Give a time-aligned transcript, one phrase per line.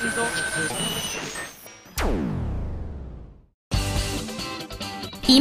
[0.00, 0.08] 今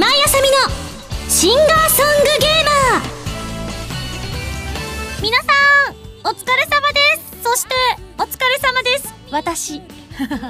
[0.05, 0.57] 井あさみの
[1.29, 3.07] シンガーソングゲーマー。
[5.21, 5.45] 皆さ
[5.93, 5.95] ん
[6.27, 7.41] お疲れ様です。
[7.41, 7.73] そして
[8.17, 9.13] お疲れ様です。
[9.31, 9.81] 私。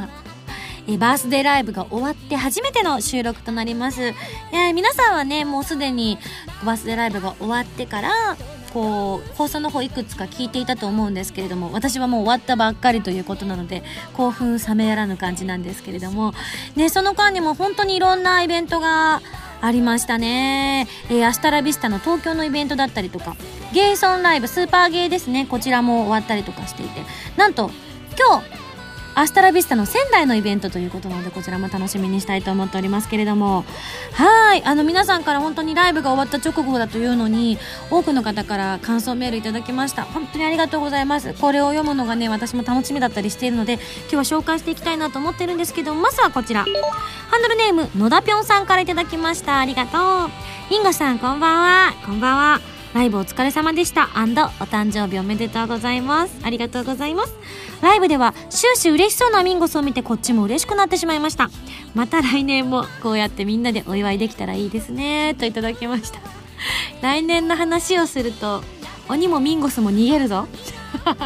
[0.89, 4.16] えバースデーライブが終わって初めての収録となります。
[4.52, 6.18] え皆さんはね、もうすでに
[6.66, 8.38] バースデーライブが終わってから、
[8.71, 16.34] こう、放送の方いくつか聞いていたと思うんですけれども、私はもう終わったばっかりということなので、興奮冷めやらぬ感じなんですけれども、
[16.75, 19.21] ね、その間にも本当にいろんなイベントが
[19.61, 20.88] ありましたね。
[21.09, 23.35] えー、アスタラビスタの東京のイベントだったりとか、
[23.73, 27.02] ゲイソンライブ、スーパーゲイですね、こちらも終わったりとかしていて、
[27.38, 27.72] なんと、
[28.17, 28.69] 今日、
[29.16, 33.66] アスタラビスタの仙台のイベントということなのでこちらも楽しみにしたいと思っておりますけれども。
[34.13, 34.63] はい。
[34.63, 37.58] あの皆さんから本当にライブが終わった直後だというのに
[37.90, 40.03] 多くの方から感想メールいただきました。
[40.03, 41.34] 本当にありがとうございます。
[41.34, 43.73] これを読むのがね私も楽しみだったりしているので
[44.12, 46.64] 今日は紹介していきたいなと思ってるんですけどまずはこちら。
[46.64, 49.59] ハンドルネーム野田ぴょんさんからいただきました。
[49.59, 50.30] ありがとう。
[50.73, 51.94] インゴさんこんばんは。
[52.05, 52.78] こんばんは。
[52.94, 54.06] ライブお疲れ様でした。
[54.06, 56.36] お誕生日おめでとうございます。
[56.44, 57.36] ありがとうございます。
[57.82, 61.52] ライブでは終始嬉しそうなミンゴスを見てこっちも嬉しくなってしまいました。
[61.94, 65.36] また来年もこうやってみんなでお祝いできたらいいですね。
[65.36, 66.20] といただきました。
[67.02, 68.64] 来年の話をすると
[69.08, 70.48] 鬼もミンゴスも逃げるぞ。
[71.06, 71.23] 考えたくない。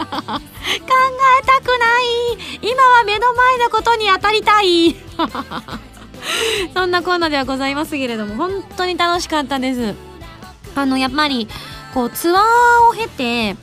[2.61, 4.95] 今は目の前のことに当たりたい。
[6.73, 10.12] そんなコーナーではございますけれども本当に楽しかったです。
[10.75, 11.47] あのやっぱり
[11.93, 12.43] こうツアー
[12.89, 13.55] を経て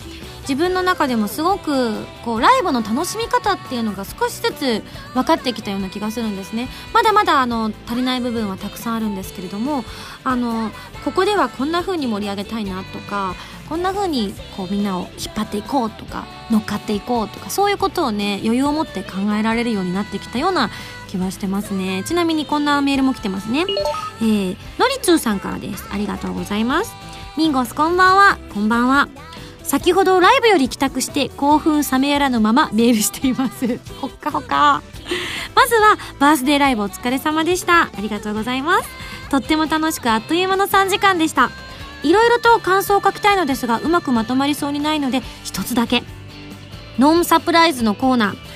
[0.42, 4.82] 自分の中でもすごくこうライブの楽しみ方っていうのが少しずつ
[5.14, 6.68] 分かってきたような気がするんですね。
[6.92, 9.84] まだまだあの足りない部分はたくさんあるんですけれども
[10.24, 10.70] あの
[11.04, 13.34] ここではこんな風に盛り上げたいなとか
[13.68, 20.70] こんな風にこうみんなを引っ張っていこうとか乗っかっていこうとかそういうことをね余裕を持って考えられるようになってきたような
[21.10, 22.04] 気はしてますね。
[22.04, 23.64] ちなみにこんなメールも来てますね。
[24.20, 25.88] えー、のりつーさんからです。
[25.90, 26.94] ありがとうございます。
[27.36, 28.38] ミンゴスこんばんは。
[28.54, 29.08] こんばんは。
[29.64, 33.78] 先ほどライブより帰宅して興奮冷めやらぬままメールしています。
[34.00, 34.82] ほっかほか。
[35.54, 37.82] まずはバースデーライブお疲れ様でした。
[37.82, 38.88] ありがとうございます。
[39.30, 41.50] とっても楽しくあっという間の3時間でした。
[42.02, 46.04] いろいろと感想を書きたいのですがうまくまとまりそうにないので一つだけ。
[46.98, 48.49] ノンサプライズのコーナー。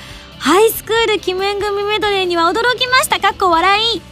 [0.44, 3.19] ハイスクール記念組メドレーには驚きました。
[3.19, 4.03] かっこ笑い。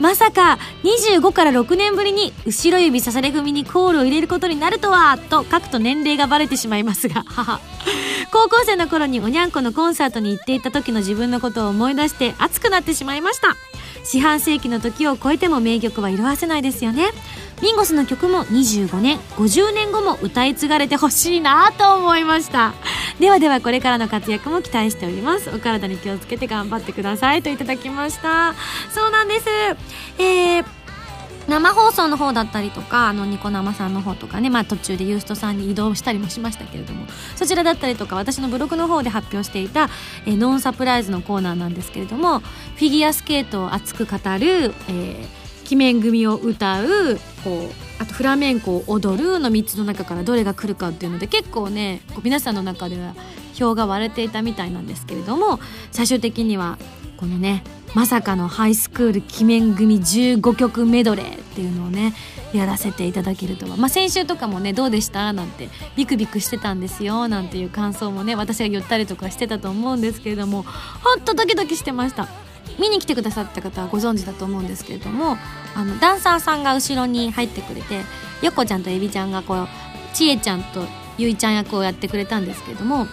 [0.00, 5.16] まさか25から6年ぶりに後ろ指さされ踏みにコールを入れることになるとは。
[5.16, 7.22] と書くと年齢がバレてしまいますが。
[7.30, 7.60] 母
[8.32, 13.54] 高校生の頃におにゃんこのコンサートに行っていた時の自分のことを思い出して熱くなってしまいました。
[14.02, 17.10] 四半世紀の時を超えても名曲は色あせないですよね。
[17.62, 22.74] ミンゴスの曲も25年50年後も歌い継がれてほしいなと思いました。
[23.20, 25.50] ではではこれからの活躍も期待しております。
[25.50, 27.42] お体に気をつけて頑張ってください。
[27.42, 28.54] といただきました。
[28.90, 29.48] そうなんです。
[30.18, 30.76] えー
[31.48, 37.06] 生放送の方だったりとかあのニコ生さんの方とかね、まあ、途中でユーストさんに移動したりもしましたけれども
[37.36, 39.88] そちらだったりとか私のブログの方で発表していた、
[40.26, 44.20] えー、ノンサプライズのコーナーなんですけれどもフィギュアスケートを熱く語る、
[44.88, 45.26] えー、
[45.66, 53.14] 鬼面組を歌うこうあとフラメンコを踊るの3つの中からどれが来るかっていうので結構ね皆さんの中では
[53.54, 55.58] 票が割れていたみたいなんですけれども
[55.92, 56.78] 最終的には
[57.16, 62.12] このねまさかのハイスクール鬼面組15曲メドレーっていうのをね
[62.52, 65.32] やらせていただけるとは、まあ、先週とかもねどうでした？
[65.32, 70.62] なんてビクビクしてたんですよなんていう感想もね私が言ったりとかしてたと思うんですけれども
[71.02, 72.28] ほんとドキドキしてました。
[72.78, 75.36] 見に来てくださった方はご存知だと思うんですけれども
[75.74, 78.02] あのダンサーさんが後ろに入ってくれて
[78.42, 79.68] 横ちゃんとエビちゃんがこう
[80.14, 80.84] ちえちゃんと
[81.18, 83.06] ゆいちゃん役をやってくれたんですけれども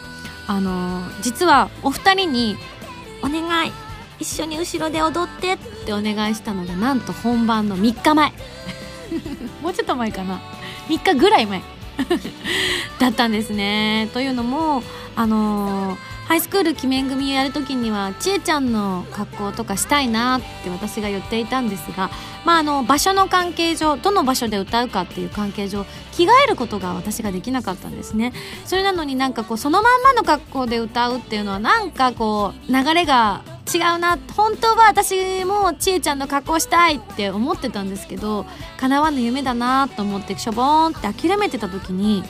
[0.48, 2.58] あの実はお二人に
[3.24, 3.72] 「お願い
[4.20, 8.34] 一緒に後ろで踊って」ってお願いしたのがなんと本番の3日前。
[9.62, 10.42] もうちょっと前かな。
[10.90, 11.62] 3日ぐらい前。
[13.00, 14.10] だったんですね。
[14.14, 14.84] というのも
[15.16, 22.10] あのーハイスクール記念組をやる時にはちえちゃんの格好とかしたいなって私が言っていたんですが、
[22.44, 28.34] まあ、あの場所の関係上どの場所で歌うかっていう関係上着替えることが私ができなかったんですね。
[28.66, 38.46] それなのになんかこうそのまんまの格好で歌うっていうのはなんかこう流れが違うな本当は私もちえちゃんの格好したいって思ってたんですけど
[38.78, 42.24] 叶わぬ夢だなと思ってしょぼーんって諦めてた時に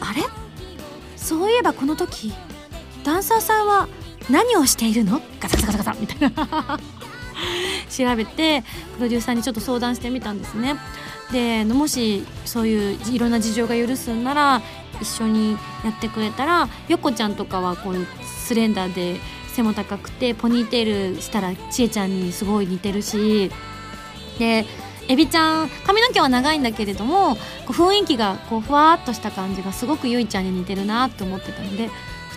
[0.00, 0.22] あれ？
[1.16, 2.32] そういえばこの時
[3.06, 3.86] ダンサーさんは
[4.28, 5.22] 何をしているの？
[5.38, 6.80] ガサガサガサガサみたいな。
[7.88, 8.64] 調べて
[8.96, 10.74] プロデューサーにちょっと相談してみたんですね。
[11.30, 14.60] でもしそういういろんな事情が許すんなら
[15.00, 15.52] 一緒に
[15.84, 19.20] やってくれたら横ちゃんとかはこうスレンダーで
[19.52, 23.52] 背も高くてポニーテールしたらちえちゃんにすごい似てるし。
[24.40, 24.66] で
[25.08, 31.90] エビちゃん髪の毛は長いんだけれどもこう雰囲気がこうふわっとした感じがすごくゆいちゃんに似てるなって思ってたので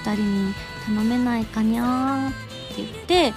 [0.03, 0.53] 2人に
[0.85, 2.37] 「頼めないかにゃー」って
[2.77, 3.31] 言って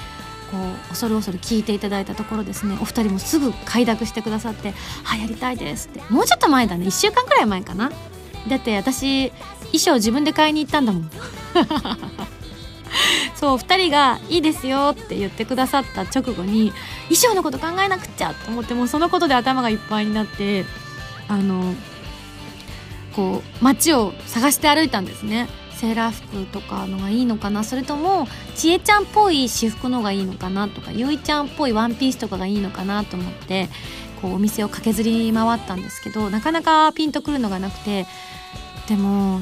[0.50, 2.76] こう恐る恐る聞いていただいたところですね。
[2.80, 4.74] お二人もすぐ快諾してくださって
[5.10, 6.02] 「あやりたいです」って。
[6.10, 6.86] もうちょっと前だね。
[6.86, 7.90] 1週間くらい前かな。
[8.48, 9.30] だって私
[9.72, 11.10] 衣装自分で買いに行ったんだもん。
[13.34, 16.72] そう2人が「いいですよ」って言ってくださった直後に
[17.08, 20.64] 衣装のこと考えなくちゃと思ってもうそのことで頭がいっぱいになって
[21.28, 21.74] あの
[23.16, 25.48] こう街を探して歩いたんですね。
[25.82, 27.64] セーラー服とかのがいいのかな？
[27.64, 33.68] それともちえちゃんっぽい私服のがいいのかなとかゆいちゃんっぽいワンピースとかがいいのかなと思って
[34.20, 38.06] こうお店を駆けずり回ったんですけどなかなかピンとくるのがなくて
[38.88, 39.40] でも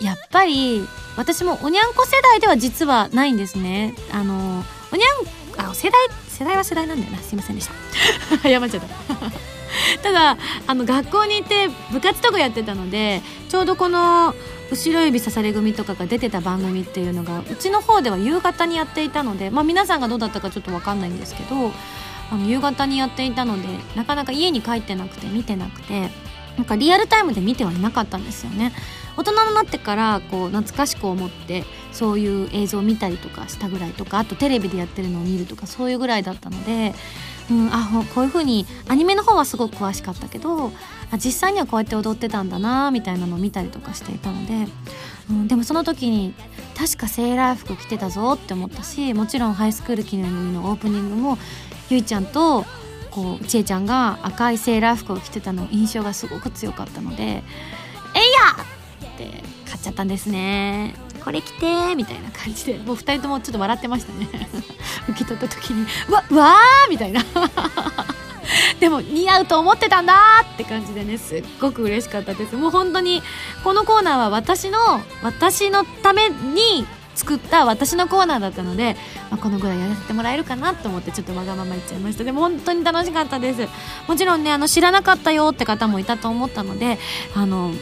[0.00, 0.86] やっぱり
[1.16, 3.92] 私もおにゃんこ世代では実はないんですね。
[4.12, 5.98] あのおにゃんあ世代
[6.28, 7.18] 世代は世代なんだよな。
[7.18, 7.68] すいませんでし
[8.38, 8.38] た。
[8.48, 9.55] 謝っちゃった。
[10.02, 10.36] ただ
[10.66, 14.34] あの学校に行って部活とかやってたのでちょうどこの
[14.70, 21.72] 後ろ指刺され組とかが出てた番組っていうのがうちの方では夕方にやっていたのでまあ皆さんがどうだったかちょっと分かんないんですけど
[22.30, 26.10] あの夕方にやっていたのでなかなか家に帰ってなくて見てなくて
[26.56, 28.72] なんかリアルタイムで見てはいなかったんですよね。
[29.16, 36.94] 大人になってからこう懐かしく思ってそういう映像を見たりとかしたぐらいとかあとテレビでやってるのを見るとかそういうぐらいだったので、
[37.50, 40.72] うん、あこういう風にアニメの方はすごく詳しかったけど
[41.12, 44.66] あ実際にはこうやって踊ってたんだなみたいなのを見たりとかしていたので、
[45.30, 46.34] うん、でもその時に
[46.76, 51.38] 確かセーラー服着てたぞって思ったしもちろんハイスクール記念のオープニングも
[51.88, 52.64] ゆいちゃんと
[53.12, 57.42] こうちえちゃんが赤いセーラー服を着てたの印象がすごく強かったので「えい
[58.52, 58.64] や!」
[59.08, 60.94] って買っちゃったんですね
[61.26, 64.28] これ着てみたいな感じでもう2人ともちょっと笑ってましたね。
[65.10, 67.20] 受け取った時に「わうわー!」みたいな。
[68.78, 70.14] でも似合うと思ってたんだ
[70.54, 72.54] って感じでねすっごく嬉しかったです。
[72.54, 73.24] もう本当に
[73.64, 74.78] このコーナーは私の
[75.20, 76.86] 私のために
[77.16, 78.96] 作った私のコーナーだったので、
[79.28, 82.22] まあ、このぐらいやらせてもらえるかなと思ってちょっとわがまま言っちゃいました。
[82.22, 83.68] でも本当に楽しかったです。
[84.06, 87.00] もちろんねあの知らなかったよって方もいたと思ったので
[87.34, 87.72] あの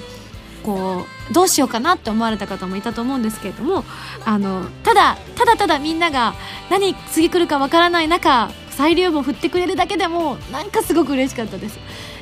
[0.65, 3.85] こうどうしようかなって思われた方もいたと思うんですけれども
[4.25, 6.35] あのただただただみんなが
[6.71, 11.79] 何次来るかわからない中サ流も振ってくれるだけでもなんかすごく嬉しかったです。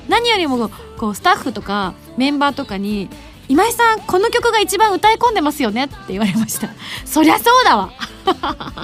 [0.08, 3.08] 何よりもこうスタッフとかメンバーとかに
[3.48, 6.68] 「今井さんこの曲が一番歌い込んでますよね」って言われました
[7.04, 7.92] そりゃそうだわ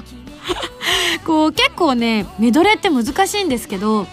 [1.27, 4.07] こう結構ねメドレーって難しいんですけど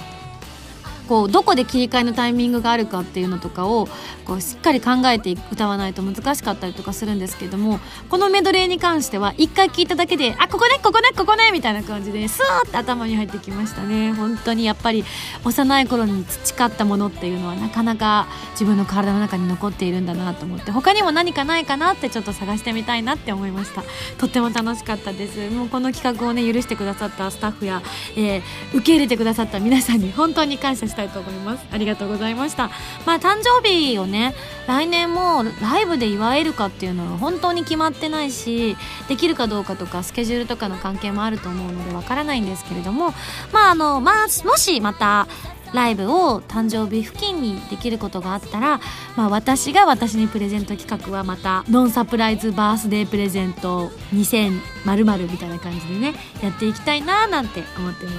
[1.08, 3.88] こうどこで切り替えのタイミングがあるかっていうのとかを
[4.26, 7.80] こうしっかり考えて歌わないと難しかったりとかするんですけども
[8.10, 14.14] このメドレーに関しては一回聞いただけであここねここねここねみたいな感じでスーッと頭に入ってきましたね。
[14.14, 15.04] 本当にやっぱり
[15.44, 23.84] 幼い頃に培ったものっていうのはなかなか自分の体の中に残っているんだなと思って他にも何かないかなってちょっと探してみたいなって思いました。
[24.18, 25.50] とっても楽しかったです。
[25.52, 27.82] もうこの企画をね許してくださったスタッフや、
[28.16, 28.42] えー、
[28.74, 31.66] 受け入れてくださった皆さんに本当に感謝したいと思います。
[31.72, 32.72] ありがとうございました。
[33.06, 34.34] まあ誕生日をね
[34.66, 38.78] 来年もライブで祝えるかっていうのは本当に決まってないし
[39.10, 43.14] できるかどうかとかスケジュールとかの関係もあると思うのでわからないんですけれども
[43.52, 45.28] まああのまあもしまた
[45.74, 48.80] ライブを誕生日付近にできることがあったら、
[49.16, 58.16] まあ、私が私にプレゼント企画はまたノンサプライズバースデープレゼント2000〇〇みたいな感じでねやっていきたいななんて思ってます。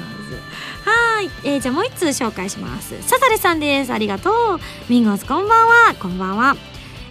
[0.89, 3.01] はい、えー、じゃあもう一通紹介します。
[3.03, 3.93] サザレさんです。
[3.93, 4.61] ありがとう。
[4.89, 5.95] ミンゴスこんばんは。
[5.99, 6.57] こんばんは、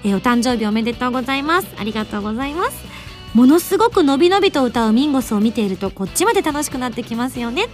[0.03, 1.67] えー、お誕生日おめでとうございます。
[1.77, 2.94] ありがとうございます。
[3.35, 7.67] ものすごくのびのびと歌うミンゴスを見ているとこっちまで楽しくなってきますよね。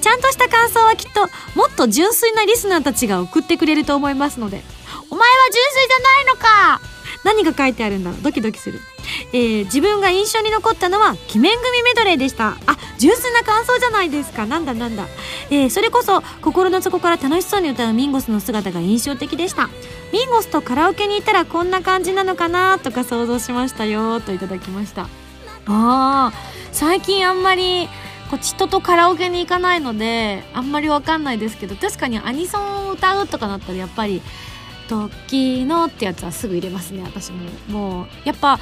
[0.00, 1.20] ちゃんとした感想はきっと
[1.54, 4.62] もっと純粋なリスナーたちが送ってくれると思いますので。
[5.10, 6.91] お前は純粋じゃないのか！
[7.24, 8.22] 何が書いてあるんだろう？
[8.22, 8.80] ドキドキする。
[9.32, 12.56] えー、自分が印象に残ったのは鬼面組メドレーでした。
[12.66, 14.46] あ純粋な感想じゃないですか。
[14.46, 15.06] なんだなんだ、
[15.50, 19.68] えー、それこそ心の底から楽しそうに歌うミンゴスの姿が印象的でした。
[20.12, 24.20] ミンゴスとカラオケに行ったらこんな感じなのかなとか想像しましたよ。
[24.20, 25.08] といただきました。
[25.66, 26.36] あー
[26.72, 27.88] 最近あんまり
[28.30, 34.22] こう人とカラオケに行かないのであんまりわかんないですけど確かにアニソンを歌うとかなったらやっぱり
[34.92, 37.38] 「時の」ってやつはすぐ入れますね私も。
[37.68, 38.58] もうやっぱ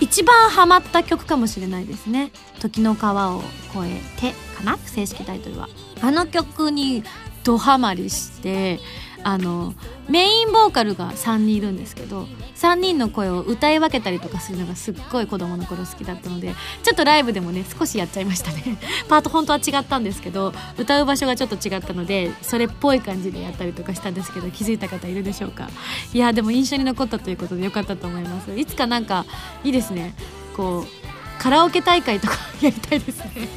[0.00, 3.42] 一番ハマった曲かもしれないですね「時の川を
[3.74, 4.00] 越え
[4.32, 4.76] て」かな？
[4.84, 5.68] 正式タイトルは。
[6.00, 7.04] あの曲に
[7.44, 8.80] ドハマりして
[9.24, 9.74] あの
[10.08, 12.26] メインボーカルが3人いるんですけど
[12.56, 18.78] 3人の声を歌い分けたりとかするのがすっごい子供の頃好きだったのでちょっとライブでもね少しやっちゃいましたね。
[19.08, 25.68] パート本当は違ったんですけど歌う場所がちょっと違ったのでそれっぽい感じでやったりとかしたんですけど気づいた方いるでしょうか？
[26.12, 28.54] いやでも印象に残ったということでよかったと思います。
[28.56, 29.24] いつかなんか
[29.64, 30.14] いいですね。
[30.56, 33.48] こうカラオケ大会とか やりたいですね。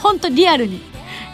[0.00, 0.80] 本当リアルに。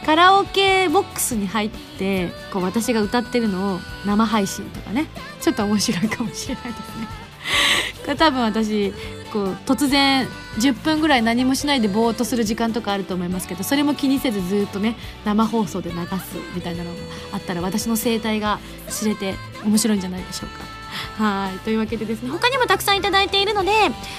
[0.08, 5.06] カラオケボックスに入ってこう私が歌ってるのを生配信とかね
[5.42, 7.08] ちょっと面白いかもしれないですね
[8.06, 8.94] これ多分私
[9.30, 10.26] こう突然
[10.60, 14.96] 10分ぐらい何もしないでぼーっとする時間とかあると思いますけどそれも気にせずずっとね
[15.26, 16.96] 生放送で流すみたいなのが
[17.32, 20.77] あったら私の生態が知れて面白いんじゃないでしょうか。
[21.18, 23.70] はいというわけでですね他にもたくさんいただいているので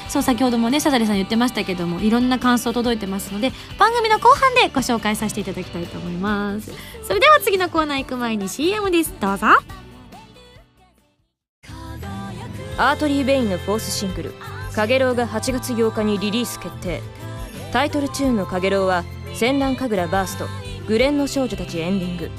[0.07, 6.71] そう先ほどもねサザレさん言ってましたけどもいろんな感想届いてますので番組の後半でご紹介させていただきたいと思います。
[7.03, 9.13] それでは次のコーナー行く前に CM です。
[9.19, 9.47] どうぞ。
[12.77, 14.33] アートリー・ベインのフォースシングル
[14.73, 17.01] 「かげろう」が8月8日にリリース決定。
[17.73, 19.03] タイトルチューンの「かげろう」は
[19.35, 20.47] 「戦乱神楽バースト」
[20.87, 22.31] 「グレンの少女たちエンディング」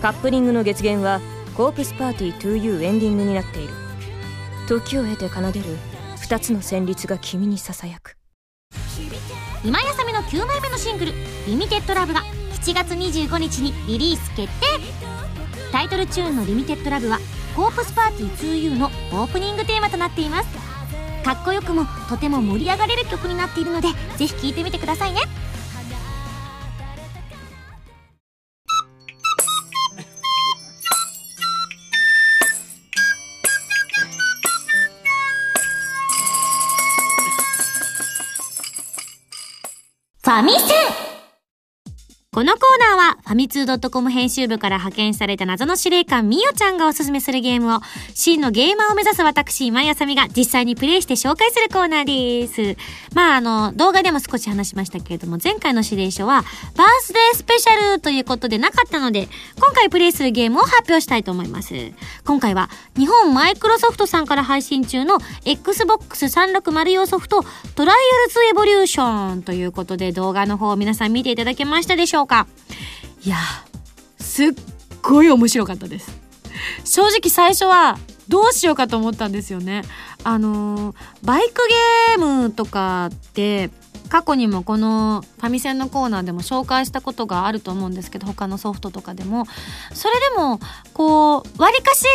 [0.00, 1.20] カップリングの月限は
[1.56, 3.74] 「コープスパーティー 2U」エンディングになっている。
[4.68, 5.76] 時を経て奏でる
[6.16, 8.16] 2つの旋律が君にささやく。
[9.64, 11.12] 今やさみの9枚目のシングル
[11.46, 12.22] 「リミテッドラブが
[12.62, 14.66] 7月25日にリリース決定。
[15.70, 17.18] タイトルチューンの「リミテッドラブは
[17.54, 20.48] コープスパーティー 2U のオープニングテーマとなっています。
[21.22, 25.20] かっこよくもとても盛り上がれる曲になっているのでぜひ聴いてみてくださいね。
[40.32, 41.01] ファミセン
[42.42, 47.80] このコーナーは、ファミツー .com 編集部から派遣された謎の司令官みよちゃんがおすすめするゲームを、
[48.14, 52.76] 真のゲーマーを目指す私、今井あさみが実際にプレイして紹介するコーナーです。
[53.14, 56.42] まあ、あの、動画でも少し話しましたけれども、前回の指令書は、
[56.76, 59.28] バースデースペシャルということでなかったので、
[59.60, 61.92] 今回プレイするゲームを発表したいと思います。
[62.24, 67.44] 今回は、日本マイクロソフトさんから配信中の Xbox 360用ソフト、
[67.76, 72.31] トライアルズエボリューションということで、動画の方を皆さん見ていただけましたでしょうか？
[73.24, 73.36] いや
[74.18, 74.48] すっ
[75.02, 76.18] ごい面白かったです。
[76.84, 77.98] 正直最初は
[78.28, 79.82] どうしようかと思ったんですよね。
[80.24, 81.68] あのバイク
[82.16, 83.70] ゲームとかって
[84.08, 89.46] 過去にもこのファミセンのコーナーでも紹介したことがあると思うんですけど他のソフトとかでも。
[89.92, 90.60] それでも
[90.94, 92.06] こうわりかし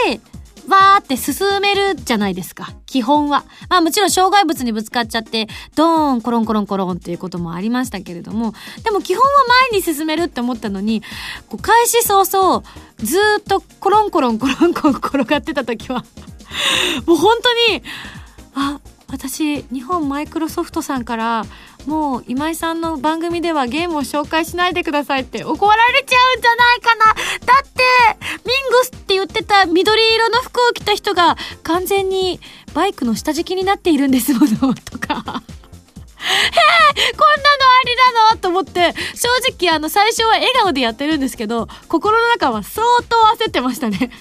[0.68, 2.74] わーって進めるじゃないですか。
[2.86, 3.46] 基本は。
[3.70, 9.30] まあもちろん障害物にぶつかっちゃって、ドーン、コロンコロンコロンっていうこともありましたけれども、でも基本は
[9.72, 11.02] 前に進めるって思ったのに、
[11.48, 12.64] こう開始早々、
[12.98, 16.04] ずーっとコロンコロンコロンコロン転がってた時は
[17.06, 17.84] もう本当に、
[19.18, 21.44] 私、日本マイクロソフトさんから、
[21.88, 27.06] もう今井さんの番組ではゲームを紹介しないでくださいって怒られちゃうんじゃないかな。
[27.06, 27.82] だって
[28.46, 32.40] ミングスって言ってた緑色の服を着た人が完全に
[32.76, 34.46] バイクの下敷きになっているんですもの。
[34.76, 35.16] とか。
[35.16, 35.42] へえこんなの
[37.74, 38.94] ありなのと思って。
[39.16, 44.12] 正直あの最初は笑顔でやってるんですけど心の中は相当焦ってましたね。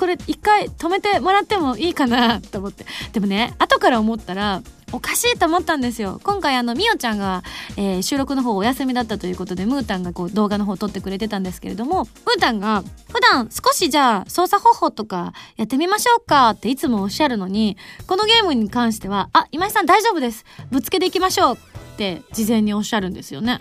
[0.00, 2.86] これ一回止めてもらってもいいかなと思って。
[3.12, 6.22] でもね後から思ったらおかしいと思ったんですよ。
[6.24, 7.42] 今回あのみおちゃんが、
[7.76, 17.76] えー、収録の方お休みだったということでムータンがこう動画の方撮ってくれてたんですけれどもムータンが普段少しじゃあ操作方法とかやってみましょうかっていつもおっしゃるのに
[18.06, 20.46] このゲームに関してはあ今井さん大丈夫です。
[20.70, 21.58] ぶつけていきましょうっ
[21.98, 23.60] て事前におっしゃるんですよね。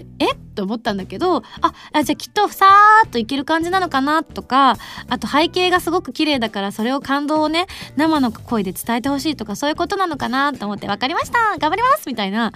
[0.00, 0.32] ってえ？
[0.32, 1.42] っと思ったんだけど
[1.92, 4.76] あじゃあきっとさーっといける感じなのかなとか
[5.08, 12.52] あと背景がすごく綺麗だからそれを感動をね生の声で伝えてほしいとかそういうことなのかなと思って分かりました頑張りますみたいな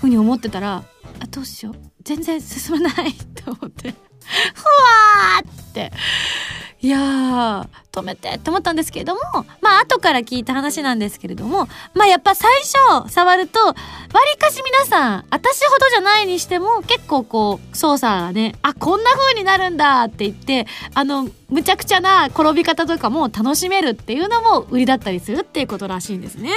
[0.00, 0.84] ふうに思ってたら
[1.20, 5.92] あどうしよう全然進まないと思ってふわーって
[6.82, 9.20] いやー止めてって思ったんですけれども
[9.62, 26.50] まあ後から聞いた話なんですけれどもまあやっぱ最初触るとわりかし皆さん私ほどじゃないにしても結構こう操作がねあこんな風になるんだって言ってあのむちゃくちゃな転び方とかも楽しめるっていうのも売りだったりするっていうことらしいんですね。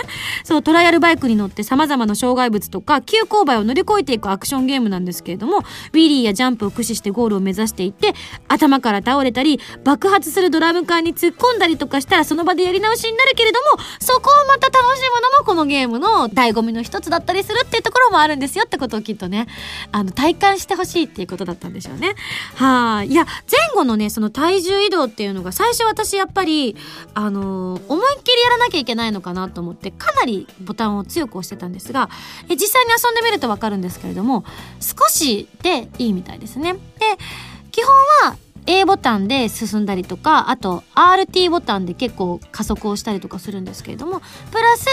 [0.43, 8.13] そうトライアルバイクに乗って様々な障害物とか急勾配を乗り越えていくアクションゲームなんですけれどもウィリーやジャンプを駆使してゴールを目指していって
[8.47, 19.47] 頭から倒れたり爆発するドラム缶に突っ込んだりとかしたらその場でやり直しになるけれども、そこをまた楽しむのもこのゲームの醍醐味の一つだったりするっていうところもあるんですよってことをきっとね、
[19.91, 22.15] あの、体感してほしいっていうことだったんでしょうね。
[22.55, 23.11] はい。
[23.11, 26.75] いや、前後のね、その体重移動っていうのが最初私やっぱり、
[27.13, 32.09] あのー、思いっきりやらなきゃいけないのかなと思って、かなりボタンを強く押してたんですが、
[32.49, 34.43] え実際に遊んでみるとわかるんですけれども、
[34.79, 36.73] 少しでいいみたいですね。
[36.73, 36.79] で、
[37.71, 37.93] 基本
[38.29, 38.37] は
[38.69, 44.85] A ボタンで進んだりとかあと RT ボタンで結構加速をしたりとかするんですけれどもプラス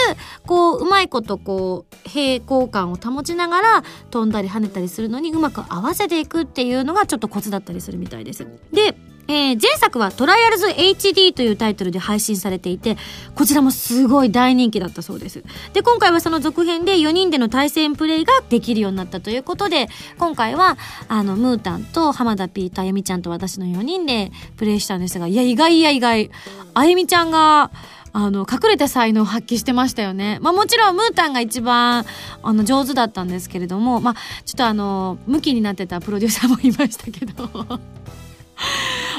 [0.46, 8.46] こううまいことこう平行感を保ちながら飛んだり跳ねたりするのにうまく合わせていくっていうのがちょっとコツだったりするみたいです。
[8.72, 8.96] で
[9.28, 12.96] えー、前作はトライアルズ HD というタイトルで配信されていて、
[13.34, 15.42] こちらもすごい大人気だったそうです。
[15.72, 20.78] で、今回はその続編で4人での対戦プレイができるようになったということで、今回は、
[21.08, 26.30] あの、ムータンと浜田 P とあゆみちゃんと私の4人でプレイしたんですが、いや、意外や意外、
[26.74, 27.72] あゆみちゃんが、
[28.12, 30.38] あの、隠れた才能を発揮してましたよね。
[30.40, 32.06] まあもちろんムータンが一番、
[32.42, 34.14] あの、上手だったんですけれども、まあ、
[34.44, 37.46] ちょっとあの、ムキになってたプロデューサーもいましたけど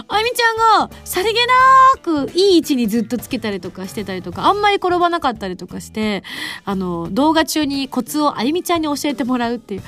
[0.10, 1.54] あゆみちゃんがさりげな
[2.02, 6.24] くいい位置にずっとつけたりとかしてたりとかあんまり転ばなかったりとかして
[6.64, 9.86] あの動画中にコツをあゆみちゃんに教えてもらうっていう「え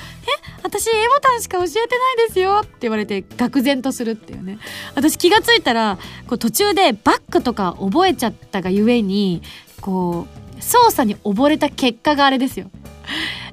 [0.63, 4.59] 私 A ボタンしか教えてないですよ」って言われて愕然とするっていうね。
[4.95, 5.97] 私気が付いたら
[6.27, 9.41] こう途中でバックとか覚えちゃったがゆえに
[9.81, 12.69] こう操作に溺れた結果があれですよ。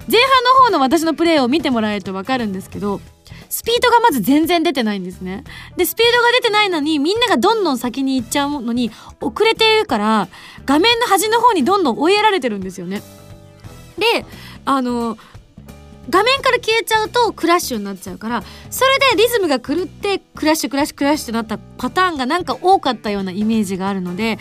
[0.08, 3.00] 前半の方の私のプレイを見てもらえると分かるんですけど
[3.49, 5.45] スピードがまず全然出てないんですね。
[5.76, 10.29] で、スピードが出てないのに、みんながどんどん先に行っちゃうのに、遅れてるから、
[10.65, 13.03] 画面の端の方にどんどん追いやられてるんですよね。
[13.99, 14.25] で、
[14.65, 15.17] あの、
[16.09, 24.38] 画面から消えちゃうとクラッシュになっちゃうから、それでリズムが狂ってクラッシュクラッシュクラッシュってなったパターンがなんか多かったようなイメージがあるので、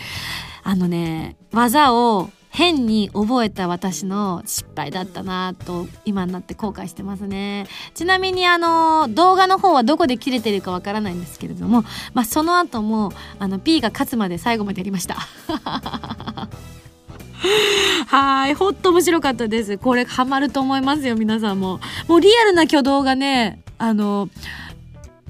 [0.62, 11.84] あのね、技を変に覚えた私の失敗だったなと今になって後悔してますねちなみにあの動画の方はどこで切れてるかわからないんですけれども、
[12.14, 15.16] まあ、その後もあの P が勝つまで最後までやりました
[18.06, 19.76] はい、ほんと面白かったです。
[19.76, 21.80] これハマると思いますよ、皆さんも。
[22.08, 24.30] もうリアルな挙動がね、あの、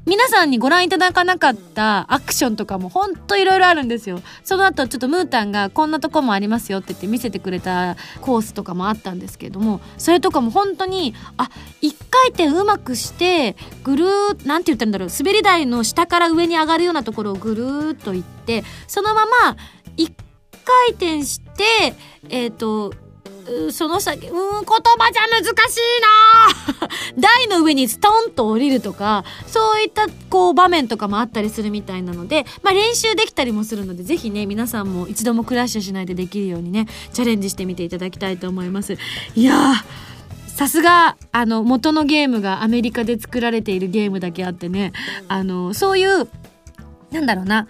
[0.07, 4.21] 皆さんにご覧いただかなかったアクションとかもほんといろいろあるんですよ。
[4.45, 19.57] その後ちょっとムータンがこんなとこもありますよって言って見せてくれたコースとかもあったんですけれども、それとかも本当に、あ、一回転うまくして、ぐるー、なんて言ったんだろう、滑り台の下から上に上がるようなところをぐるーっと行って、そのまま
[19.97, 20.13] 一
[20.65, 21.97] 回転して、
[22.29, 22.93] えっ、ー、と、
[23.71, 25.81] その先、うん、言葉じゃ難しい
[27.17, 38.97] な 台の上にストンと降りるとか、そういったこう場面とかもあったりするみたいなので、まあ練習できたりもするので、ぜひね、皆さんも一度もクラッシュしないでできるようにね、チャレンジしてみていただきたいと思います。
[39.35, 39.75] いやー、
[40.49, 44.93] さすが、あの、元のゲームがアメリカで作られているゲームだけあってね、
[45.29, 46.29] あの、そういう、
[47.11, 47.69] なんだろうな、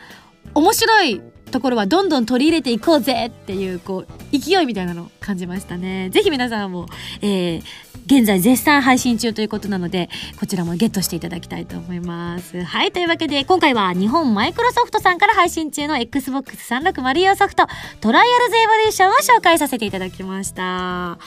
[0.54, 6.10] 面白いところはどんどん取り入れていこうぜっていうこう勢いみたいなのを感じましたね。
[6.10, 6.86] ぜひ皆さんも、
[7.22, 7.62] えー、
[8.06, 12.62] 現在絶賛配信中ということなので、こちらもゲットしていただきたいと思います。
[12.62, 17.66] はい、というわけで今回は日本マイクロソフトさんから配信中の Xbox 360用ソフト
[18.00, 20.62] トライアルズエボリューションを紹介させていただきました。
[20.62, 21.18] は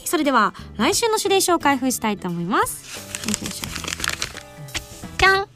[0.00, 3.28] い、それでは来週の指令書を開封したいと思います。
[3.28, 3.68] よいしょ。
[5.18, 5.48] じゃん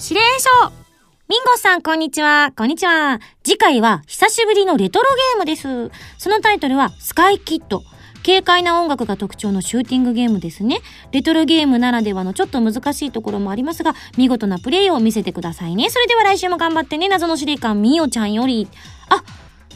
[0.00, 0.87] 指令書
[1.28, 2.54] ミンゴさん、こんにちは。
[2.56, 3.20] こんにちは。
[3.44, 5.90] 次回は久しぶりのレトロゲームです。
[6.16, 7.82] そのタイトルはスカイキッド。
[8.24, 10.80] 軽快な音楽が特徴のシューティングゲームですね。
[11.12, 15.90] レトロゲームならではのちょっと難しいところもありますが、見事なプレイを見せてくださいね。
[15.90, 17.08] それでは来週も頑張ってね。
[17.08, 18.66] 謎の司令官みおちゃんより。
[19.10, 19.22] あ、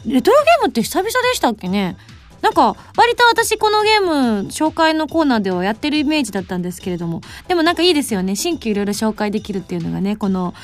[0.06, 1.98] レトロゲームって久々でしたっけね
[2.40, 8.36] なんか、割と私このゲーム紹介のコーナーではやってるイメージだったんですけれども、でもなんかいいですよね。
[8.36, 10.54] 新旧いろいろ紹介できるっていうのがね、この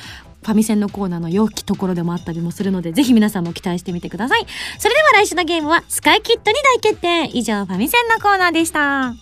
[0.41, 4.45] ファミセンのコーナーの良きところでもあったりもするので、ぜひ皆さんも期待してみてください。
[4.77, 9.13] それでは来週のゲームはスカイキットに大決定以上、ファミセンのコーナーでした。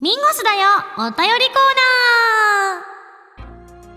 [0.00, 2.91] ミンゴスだよお便りコーナー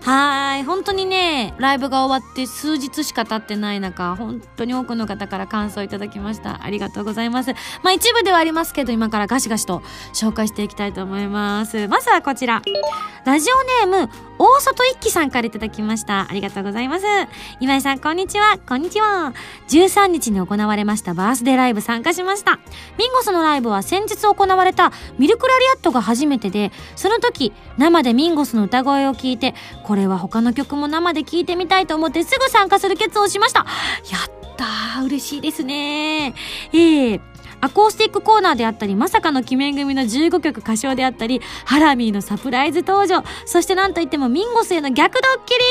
[0.06, 0.62] はい。
[0.62, 6.62] 本当にね、ライブが終わって数日しか経ってない中、本当に多くの方から感想いただきました。
[6.62, 7.54] ありがとうございます。
[7.82, 9.82] まあ一部ではありますけど、今からガシガシと
[10.14, 11.88] 紹介していきたいと思います。
[11.88, 12.62] まずはこちら。
[13.24, 16.30] ラジオネーム、大外一輝さんからいただきました。
[16.30, 17.06] ありがとうございます。
[17.58, 18.58] 今井さん、こんにちは。
[18.58, 19.32] こんにちは。
[19.66, 22.60] 13日に行われましたバースデーライブ参加しました。
[22.96, 33.60] ミンゴスのライブは先日行われたミルクラリアットが初めてで、その時、生でミンゴスの歌声を聞いて、ここれは他の曲も生で聴いてみたいと思ってすぐ参加する決をしました。
[33.60, 33.64] や
[34.26, 36.34] ったー、嬉しいですね
[36.74, 37.20] ええ
[37.60, 45.66] アコースティックコーナーであったり、まさかの鬼面組の15曲歌唱であったり、ハラミーのサプライズ登場、そしてなんといってもミンゴスへの逆ドッキリ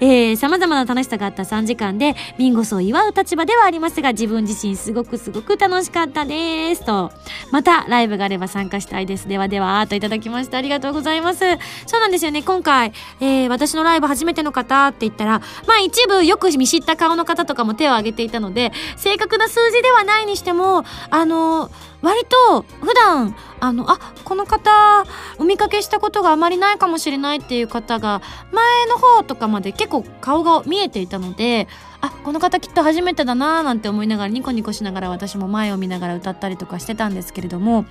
[0.00, 6.84] えー、様々な楽しさがあった3時間で、ミンゴスを祝う立場ではありますが、自分自身すごくすごく楽しかったです。
[6.84, 7.12] と、
[7.50, 9.28] またライブがあれば参加したいです。
[9.28, 10.58] ではでは、といただきました。
[10.58, 11.40] ありがとうございます。
[11.86, 21.70] そうなんですよね、今回、えー、私のライブ初めての方って言ったら、まあ一部よく見知った顔の方とかも手を挙げていたので、正確な数字ではないにしても、あの、
[22.02, 25.04] 割と普段、あの、あ、この方、
[25.38, 31.68] お見かけしたことがあまりないかもしれないっていう方が、前の方とかまで結構顔が見えていたので、
[32.00, 37.84] あ、この方きっと初めてだなーなんて思いながらニコニコしながら私も前を見ながら歌ったりとかしてたんですけれども、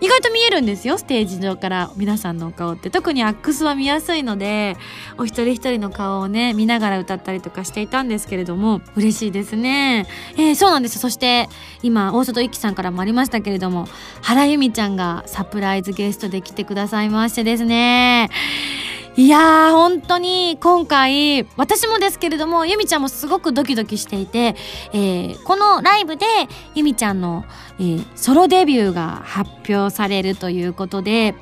[0.00, 2.88] 意外と見えるんですよ、ステージ上から皆さんのお顔って。
[2.90, 4.76] 特にアックスは見やすいので、
[5.16, 10.06] お一人一人の顔をね、見ながら歌ったりとかしていたんですけれども、嬉しいですね。
[10.36, 10.98] えー、そうなんです。
[10.98, 11.48] そして、
[11.82, 13.88] 今、大外一輝さんからもありましたけれども、
[14.22, 18.30] 原由美ちゃんがサプライズゲストで来てくださいましてですね。
[19.18, 24.54] いやー、本当に今回、私もですけれども、ゆみちゃんもすごくドキドキしていて、
[24.92, 26.24] えー、このライブで、
[26.76, 27.44] ゆみちゃんの、
[27.80, 31.34] えー、ソロデビューが発表されるということで、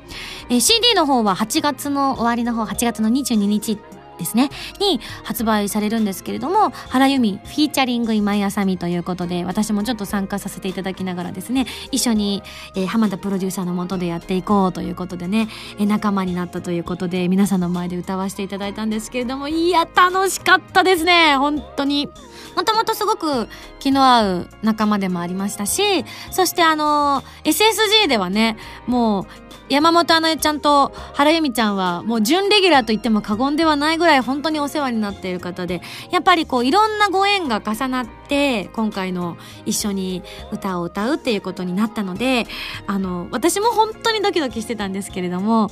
[0.49, 3.77] えー、CD の方は8月の終わりの方、8月の22日
[4.17, 4.49] ですね、
[4.79, 12.43] に発売されるんですけれども、原由美フィーチャリング今井あさみということで、私もちょっと参加させていただきながらですね、一緒に、
[12.75, 22.09] えー、浜田プロデューサーの下でやっていこうということでね、えー、仲間になったということで、皆さんの前で歌わせていただいたんですけれども、いや、楽しかったですね、本当に。
[22.55, 23.47] もともとすごく
[23.79, 42.47] 気の合う仲間でもありましたし、そしてあの、SSG ではね、もう、山本あのえちゃんと原由美ちゃんはもう準レギュラーと言っても過言ではないぐらい本当にお世話になっている方で、やっぱりこういろんなご縁が重なって、今回の一緒に歌を歌うっていうことになったので、
[42.85, 45.69] あの、私も本当にドキドキしてたんですけれども、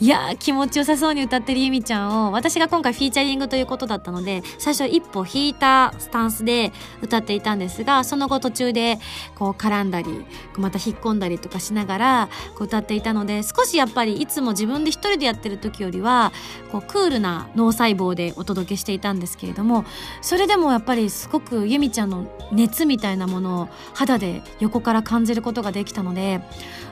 [0.00, 8.98] いやー気持ちよさそうに歌ってる由美ちゃんを、私が今回フィーチャリングということだったので、最初一歩引いたスタンスで歌っていたんですが、その後途中で
[9.34, 10.24] こう絡んだり、
[10.56, 16.32] また引っ込んだりとかしながらこう歌っていたので、少しやっぱりいつも自分で一人でやってる時よりは
[16.70, 19.84] こうクールな脳細胞でお届けしていたんですけれども
[20.22, 26.40] それでもやっぱりすごく由美ちゃんの熱みたいなものを肌で横から感じることができたので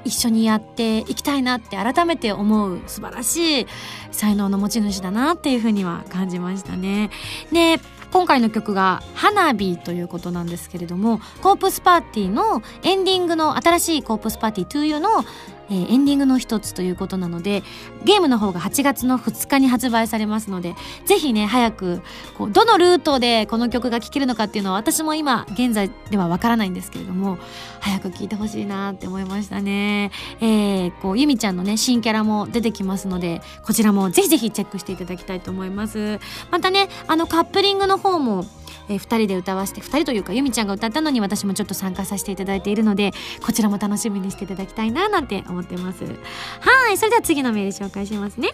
[0.04, 3.66] 一緒にやっていきたいなって改めて思う素晴らしい
[4.10, 7.10] 才能の持ち主だなっていうふうには感じましたね。
[7.52, 7.78] で
[8.12, 15.24] 今回の曲が「花火」ということなんですけれどもコープスパーティーのエンディングの新しいコープスパーティー 2U の
[15.72, 17.62] えー、エンディングの一つということなので
[18.04, 20.74] ゲームの方が8月の2日に発売されますので
[21.06, 22.02] ぜひね早く
[22.36, 27.38] こうどのルートでこの曲が聴けるのかっていうのは私も今現在ではわからないんですけれども
[27.80, 30.10] 早く聴いてほしいなって思いましたね。
[30.40, 36.20] えー、こうゆみちゃんのね新キャラも出てきますのでこちらもぜひぜひチェックしていただきたいと思います。
[36.50, 38.44] またねあのカップリングの方も
[38.88, 43.12] えー、2人で歌わせて2人というかゆみちゃんが歌ったのに私もちょっと参加させていただいているので
[43.44, 46.04] こちらも楽しみにしていただきたいななんて思ってます。
[46.04, 48.50] はいそれでは次のメール紹介しますね、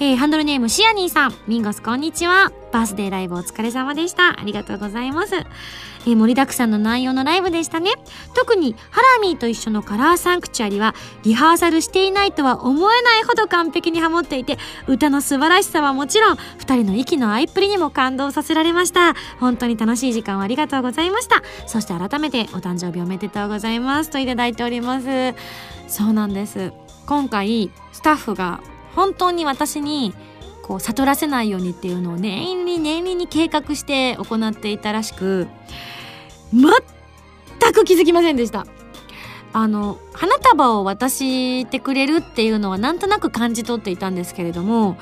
[0.00, 1.34] えー、ハンドルネームシアニーさん。
[1.46, 2.63] ミンゴスこんにちは。
[2.74, 4.40] バースデーライブお疲れ様でした。
[4.40, 5.36] ありがとうございます。
[5.36, 7.92] えー、盛りだくさんの内容のライブでしたね。
[8.34, 14.58] 特にハラミーと一緒のカラーサンクチュアリはリハーサルしていないとは思えないほど完璧にハモっていて
[14.88, 19.14] 歌の素晴らしさはもちろん2人の息の合いっぷりにも感動させられました。
[19.38, 21.44] 本当に楽しい時間をありがとうございました。
[21.68, 24.10] そして改めてお誕生日おめでとうございます。
[24.10, 25.06] といただいております。
[25.86, 26.72] そうなんです。
[27.06, 28.58] 今回スタッフが
[28.96, 30.12] 本当に私に
[30.64, 35.46] こう悟らせないようにっていうのを念入りに念入りに計画して行っていたらしく
[36.52, 38.66] 全く気づきませんでした。
[39.52, 44.96] あの花束を渡してくれるっていうのはなんとなく感じ取っていたんですけれども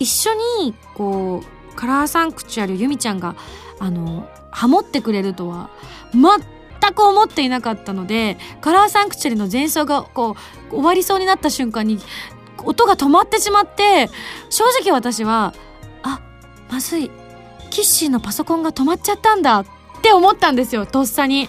[0.00, 0.30] 一緒
[0.64, 3.36] にこうカラーサンクチュアルゆみちゃんが
[3.78, 5.70] あのハモってくれるとは
[6.12, 10.34] 全く思っていなかったのでカラーサンクチュアルの前奏がこ
[10.70, 12.00] う終わりそうになった瞬間に
[12.68, 14.10] 音が止まってしまって
[14.50, 15.54] 正直私は
[16.02, 16.20] あ
[16.70, 17.10] まずい。
[17.70, 19.66] キッシーのパソコンが止まっちゃったんだっ
[20.02, 21.48] て思ったんですよとっさに。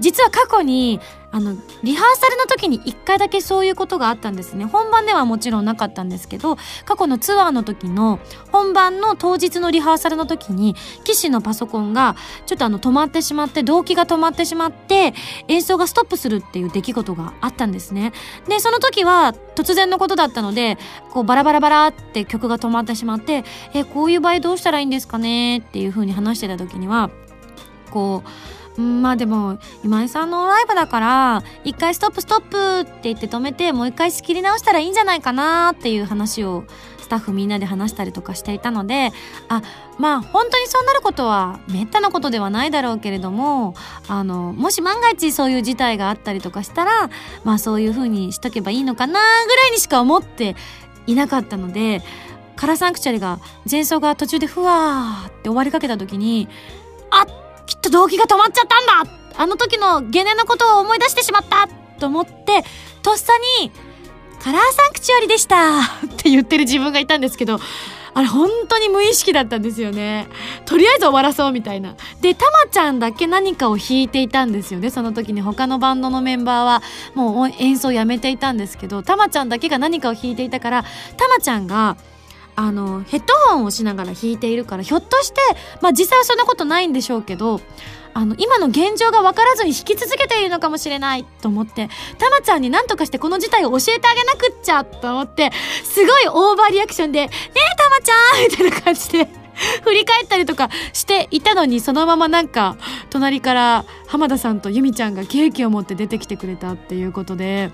[0.00, 1.00] 実は過去に
[1.32, 4.64] あのリハーサルの時に1回だけそういうことがあったんですね。
[4.64, 8.18] 本番ではもちろんなかったんですけど過去のツアーの時の
[8.50, 12.16] 本番の当日のリハーサルの時に岸のパソコンが
[12.46, 15.14] ちょっとあの止まってしまって動機が止まってしまって
[15.46, 18.12] 演奏がストップするっていう出来事があったんですね。
[18.48, 20.78] でその時は突然のことだったので
[21.10, 25.58] こうバラバラバラって曲が止まってしまってえこういう場合どうしたらいいんですかね？
[25.58, 27.10] っていう風に話してた時には
[27.90, 28.28] こう
[28.80, 36.64] うんまあでも今井さんのライブだから一回ストップストップって言って止めてもう一回仕切り直したらいいんじゃないかなっていう話を
[37.00, 39.10] スタッフみんなで話したりとかしていたので
[39.48, 39.62] あ
[39.98, 43.74] まあ本当にそうなることはめったなことではないだろうけれども
[44.08, 47.10] あのもし万が一そういう事態があったりとかしたら
[47.44, 50.56] まあそういう風にしとけばいいのかなぐらいにしか思って
[51.06, 52.00] いなかったので
[52.56, 53.40] カラサンクチャリが
[53.70, 56.48] 前奏が途中でふわーって終わりかけた時に
[57.10, 57.39] あっ
[57.70, 61.68] きっと動機が止まっちゃったんだあの時のゲネのことを思い出してしまった
[62.00, 62.64] と思って、
[63.02, 63.70] とっさに、
[64.42, 65.84] カラーサンクチュアリでしたっ
[66.16, 67.60] て言ってる自分がいたんですけど、
[68.12, 70.26] あれ本当に無意識だったんですよね。
[70.64, 71.94] とりあえず終わらそうみたいな。
[72.20, 74.90] で、たまちゃんだけ何かを弾いていたんですよね。
[74.90, 76.82] その時に他のバンドのメンバーは
[77.14, 80.82] もう演奏やめていたんですけど、たまちゃんだけが何かを弾いていたから、
[81.16, 81.96] たまちゃんが
[82.60, 85.40] あのヘッドホンをしながら弾いているからひょっとして
[85.80, 87.58] まあ実際はそんなことないんでしょうけど
[88.12, 95.52] あの今の現状が分からずに弾き続けているのかもしれないと思ってたまちゃんに何とかしてこの事態を教えてあげなくっちゃと思って
[95.84, 99.28] すごいオーバーリアクションで「ねえたまちゃん!」みたいな感じで
[99.82, 102.76] 振り返ったりとかしていたのにそのままなんか
[103.08, 107.70] 隣から浜田さんと由美ちゃんがケーキを持って出てきてくれたっていうことで。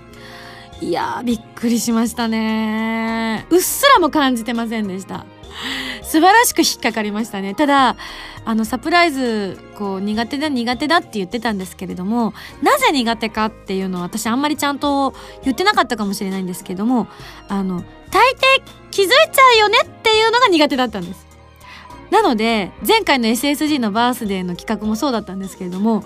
[0.79, 3.47] いやーびっくりしましたね。
[3.49, 5.25] うっすらも感じてませんでした。
[6.03, 7.55] 素晴らしく引っかかりましたね。
[7.55, 7.95] ただ
[8.45, 15.13] あのサプライズこう苦手だ苦手だって言ってたんですけれどもなぜ苦手かっていうのは私あんまりちゃんと
[15.43, 17.07] 言ってなかったかもしれないんですけども
[17.49, 21.25] あの大抵気づいちゃうよねっていうのが苦手だったんです。
[22.11, 26.05] なので前回の SSG のバースデーの企画もそうだったんですけれども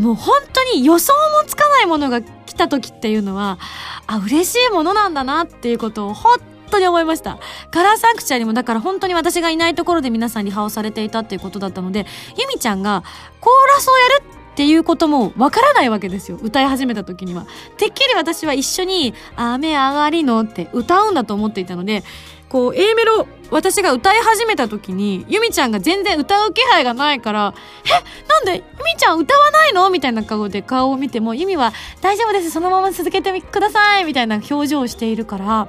[0.00, 3.58] もう本当に予想もつかないものが来た時っていうのは
[4.06, 6.38] あ嬉しいものなんだなっていうことを本
[6.70, 7.38] 当に思いました。
[7.70, 12.06] カラーサンクチュアリもだから本当に私がいないところで皆さんリハをされていたっていうことだったので
[12.36, 13.02] ユミちゃんが
[13.40, 16.38] コーラスをやるっていうこともわからないわけですよ。
[16.42, 17.46] 歌い始めた時には。
[17.76, 22.02] てっきり私は一緒に「雨上がりの」って歌うんだと思っていたので
[22.48, 27.54] こう A メロ私が歌い始めた時にユミちゃんが全然歌う気配がないから
[27.86, 27.90] 「え
[28.28, 28.64] なんでユミ
[28.98, 32.50] ちゃん歌わないの?」みたいな顔で顔を見てもユミは「大丈夫です。
[32.50, 35.68] そのまま続けてください」みたいな表情をしているから。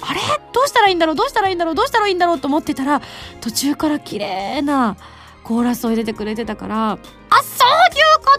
[0.00, 0.20] あれ？
[0.52, 1.74] どうしたらいいんだろうどうしたらいいんだろう？
[1.74, 2.38] どうしたらいいんだろう？
[2.38, 3.02] と思ってたら
[3.40, 4.96] 途中から綺麗な
[5.42, 6.92] コーラスを入れてくれてたから
[7.30, 8.38] 「あそういうこ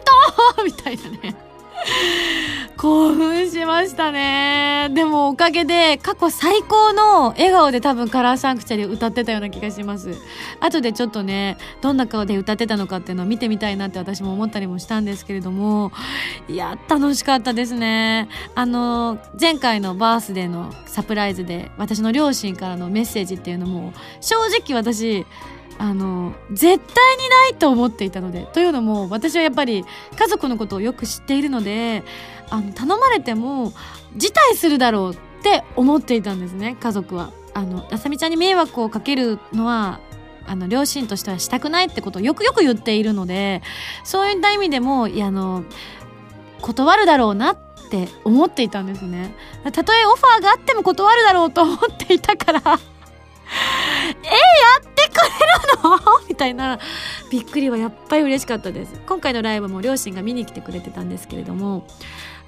[0.55, 0.63] と!
[0.63, 1.48] 」みたいなね。
[2.77, 4.89] 興奮しましたね。
[4.93, 10.15] でもおかげで過去最高の笑顔で多分カラーサンクチャリ歌ってたような気がします。
[10.59, 15.91] 後でちょっとね、どんな顔で歌ってたのかっていうのを見てみたいなって私も思ったりもしたんですけれども、
[16.47, 18.29] いや、楽しかったですね。
[18.55, 25.25] あの、前回のバースデーのサプライズで私の両親からのメッセージっていうのも、正直私、
[25.79, 29.85] あの絶対にないと思っていたのでというのも私はやっぱり
[30.17, 32.03] 家族のことをよく知っているので
[32.49, 33.71] あの頼まれても
[34.15, 37.31] 辞退するだろうって思っていたんですね家族は。
[37.55, 39.99] あのあさみちゃんに迷惑をかけるのは
[40.45, 43.63] あの両親としてはしたくないってことをよくよく言っているので
[44.03, 45.63] そういった意味でもいやあの
[46.61, 47.57] 断るだろうなっ
[47.89, 52.79] て思っていたんですねたとえオファーがあっても断るだろうと思っていたから
[54.23, 54.39] えや
[54.79, 55.99] ってくれるの？
[56.29, 56.79] みたいな。
[57.31, 58.93] びっくりはやっぱり嬉しかったです。
[59.05, 61.85] 今回のライブも両親が見に来てくれてたんですけれども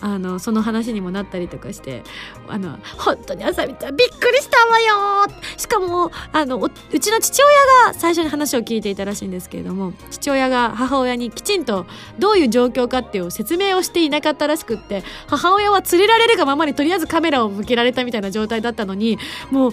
[0.02, 2.04] あのその話にもなったりとかして
[2.48, 11.86] あの本当にあさみちゃんびっくりしたわよしかもあのうちの父親が最初に話を聞いていたらしいんですけれども父親が母親にきちんと
[12.18, 19.20] どういう状況かっていう説明をしていなかったらしくって母親は連れられるがままにとりあえずカメラを向けられたみたいな状態だったのに
[19.52, 19.72] もう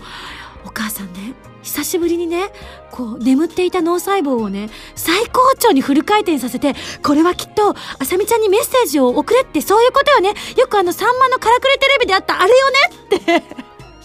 [0.64, 2.50] お母さんね久しぶりにね
[2.90, 13.54] こう眠っていた脳細胞をね最高潮にフル回転させてこれはきっとあさみちゃんにメッセージを送れってそういうことよねよくあの「さんまのからくりテレビ」であったあれよねっ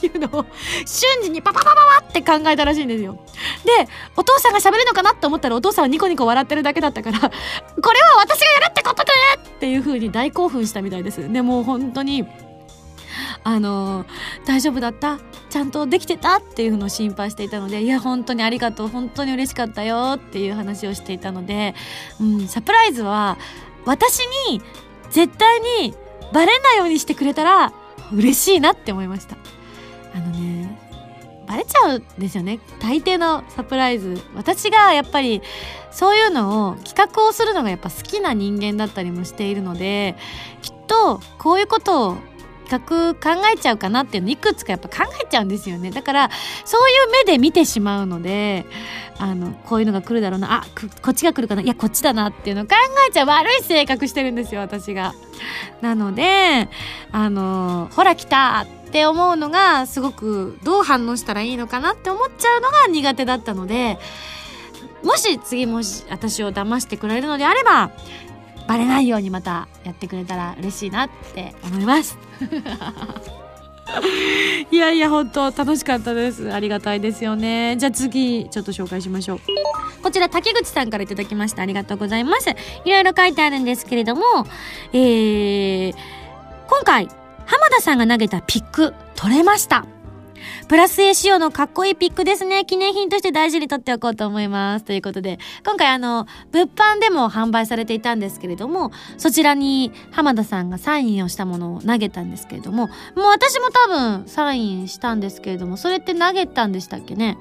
[0.01, 0.45] ていうのを
[0.85, 3.17] 瞬時にパパパパパって考えたらしいんですよ。
[3.63, 11.31] で、お父さんが喋るのかなって思ったらお父さんはニコニコ笑ってるだけだったから、これは私がやるってことでっていう風に大興奮したみたいです。
[11.31, 12.25] でも本当に、
[13.43, 14.05] あの
[14.45, 15.19] 大丈夫だった？
[15.49, 16.37] ちゃんとできてた？
[16.37, 18.87] っていうのを心配していたのでいや本当にありがとう。
[18.87, 20.13] 本当に嬉しかったよ。
[20.15, 21.75] っていう話をしていたので、
[22.19, 23.37] うん、サプライズは
[23.85, 24.61] 私に
[25.11, 25.93] 絶対に
[26.31, 27.73] バレないようにしてくれたら
[28.11, 29.37] 嬉しいなって思いました。
[30.15, 30.79] あのね
[31.45, 32.59] バレちゃうんですよね。
[32.79, 34.19] 大抵のサプライズ。
[34.33, 35.41] 私がやっぱり
[35.91, 40.15] そういうのを企画をするのがやっぱ好きな人間だったりもしているので
[40.61, 42.17] きっとこういうことを
[42.67, 45.91] 企画考えちゃうかなっていうのいくつかやっぱ考えちゃうんですよね。
[45.91, 46.29] だから
[46.65, 48.65] そういう目で見てしまうので
[49.19, 50.61] あのこういうのが来るだろうな。
[50.61, 50.65] あ
[51.01, 51.61] こっちが来るかな。
[51.61, 52.75] いやこっちだなっていうのを考
[53.09, 55.13] えちゃう悪い性格してるんですよ私が。
[55.81, 56.69] なので
[57.11, 63.97] あのほら来たって思うのがすごくどう反応したらいいのかなって思っちゃうのが苦手だったので
[65.03, 67.91] もし次もし私を騙してくれるのであれば
[68.67, 72.17] バレないようにまたやってくれたら嬉しいなって思います。
[74.71, 76.53] いやいや本当楽しかったです。
[76.53, 77.75] ありがたいですよね。
[77.77, 79.39] じゃあ次ちょっと紹介しましょう。
[80.01, 81.61] こちら竹口さんから頂きました。
[81.61, 82.49] ありがとうございます。
[82.49, 82.55] い
[82.89, 84.23] ろいろ書いてあるんですけれども
[84.93, 85.93] えー、
[86.67, 87.07] 今回
[87.45, 89.85] 浜田さんが投げたピック取れました
[90.67, 92.65] プラス A 仕様のかっこいいピックですね。
[92.65, 94.85] 記念品として大事に取っておこうと思います。
[94.85, 107.37] ということで、今回あの、物販でも販売されていたんですけれども、そちらに浜田さんがサインをしたものを投げたんですけれども、もう私も多分サインしたんですけれども、それって投げたんでしたっけね？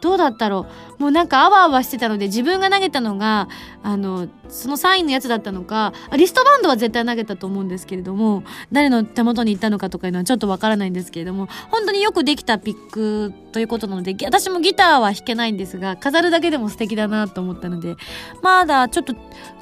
[0.00, 0.66] どうだったろ
[0.98, 1.02] う？
[1.02, 3.48] もうなんかあわあわしてたので自分が投げたのが
[3.82, 17.96] あのそのサインのやつだったのかリストバンドは絶対投げたと思うんですけれども誰の手元に行ったのかとかいうのはちょっとわからないんですけれども本当によくできたピックということなので私もギターは弾けないんですが飾るだけでも素敵だなと思ったので
[18.42, 19.14] まだちょっと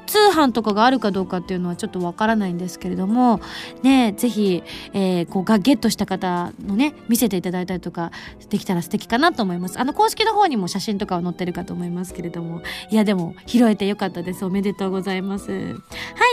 [0.06, 3.40] 通販とかがあるかどうかっていうのはちょっとわからないんですけれども
[3.82, 4.62] ねぜひ、
[4.92, 8.10] えー、こうがゲットした方のね見せていただいたりとか
[8.48, 9.78] できたら素敵かなと思います。
[9.78, 12.62] あの公式の方にも写真とかは載ってるかと思いますけれども。
[12.90, 14.44] いやでも拾えてよかったです。
[14.44, 15.50] おめでとうございます。
[15.50, 15.74] はい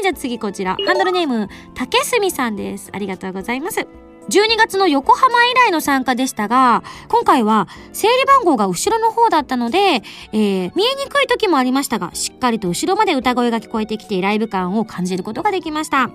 [0.03, 0.75] じゃあ次こちら。
[0.85, 2.89] ハンドルネーム竹住さんです。
[2.93, 4.10] ありがとうございます。
[4.29, 16.11] 12月の横浜以来の参加でしたが、今回は整理番号が後ろの方だったので、えー、見えにくい時もありましたが、しっかりと後ろまで歌声が聞こえてきてライブ感を感じることができました。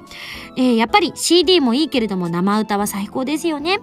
[0.56, 3.80] えー、やっぱり CD もいいけれども生歌は最高ですよね。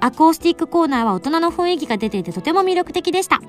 [0.00, 3.40] アコースティックコーナーは大人の雰囲気が出ていてとても魅力的でした。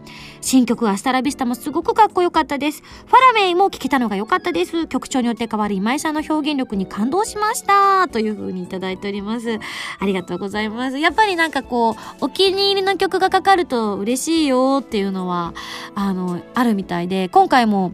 [0.42, 2.82] 新曲アスタラビスタもすごくかっこよかったです。
[2.82, 4.88] ファラメイも聴けたのが良かったです。
[4.88, 8.08] 曲調によって変わる今井さんの表現力に感動しました。
[8.10, 9.60] という風にいただいております。
[10.00, 10.98] ありがとうございます。
[10.98, 15.54] やっぱりなんかこう、お気に入りの曲がかかると嬉しいよっていうのは、
[15.96, 17.94] あの、あるみたいで、今回も、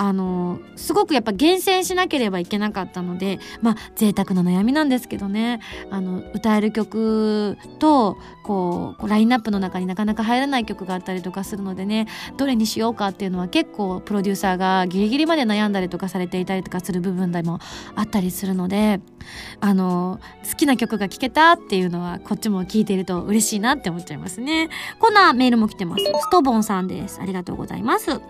[0.00, 5.60] あのすごくやっぱ厳選しなければいけなかったのでまあ贅沢な悩みなんですけどね。
[5.90, 12.06] あの歌える曲とこうラインナップの中になかなか入らない曲があったりとかするのでね
[12.38, 17.58] どれにしようかっていうのは結構プロデューサーがギリギリまで悩んだりとかされていたりとかする部分でも
[17.94, 19.02] あったりするので
[19.60, 20.18] あの
[20.50, 24.70] 好きな曲が聴けたっていうのはこっちも聴いていると嬉しいなって思っちゃいますね。
[24.98, 26.04] こんなメールも来てます。
[26.04, 27.20] ストボンさんです。
[27.20, 28.22] ありがとうございます。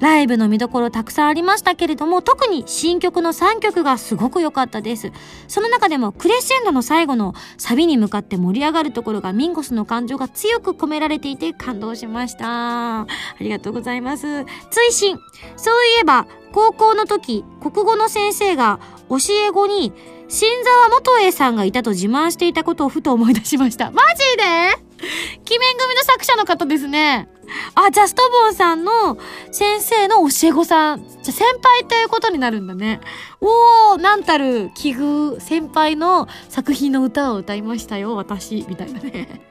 [0.00, 5.10] ライブの見どころたくさんありましたけれども、特に新曲の3曲がすごく良かったです。
[5.48, 13.00] その中でもクレッシェンドの最後のサビに向かって盛り上がるところがミンゴスの感情が強く込められていて感動しました。
[13.00, 13.06] あ
[13.40, 14.44] りがとうございます。
[14.70, 15.18] 追伸
[15.56, 18.80] そういえば、高校の時、国語の先生が
[19.10, 19.16] 教
[19.48, 19.92] え子に、
[20.28, 23.90] 新沢元栄さんがいたと自慢していたことをふと思い出しました。
[23.90, 24.87] マジで？
[25.48, 27.28] 鬼面組の作者の方ですね。
[27.74, 29.16] あ、ジャストボンさんの
[29.50, 31.08] 先生の教え子さん。
[31.22, 33.00] じゃ、先輩ということになるんだね。
[33.40, 39.47] おー、なんたる奇遇、先輩の作品の歌を歌いましたよ、私、みたいなね。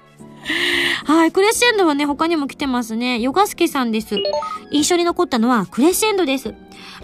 [1.06, 3.20] はい、クレッシェンドはね、他にも来てますね。
[3.20, 4.18] ヨガスケさんです。
[4.72, 6.54] 印象に残ったのはクレッシェンドです。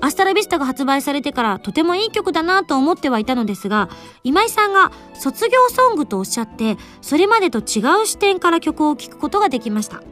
[0.02, 3.90] アスタラビスタが発売されてからとてもいい曲だなと思ってはいたのですが、
[4.24, 10.04] 今井さんが卒業ソングとおっしゃって、それまでと違う視点から曲を聴くことができました。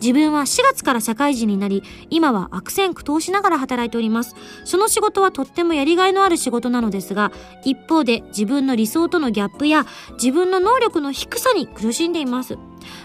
[0.00, 4.34] 自分は4月から社会人になり、今は悪戦苦闘しながら働いております。
[4.64, 7.30] その仕事はとってもやりがいのある仕事なのですが、
[7.64, 12.58] 一方で自分の理想とのギャップや自分の能力の低さに苦しんでいます。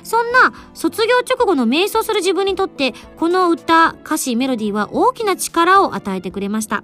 [0.04, 6.84] そんな卒業直後の瞑想する自分にとって、この歌、歌詞、メロディーは大きな力を与えてくれました。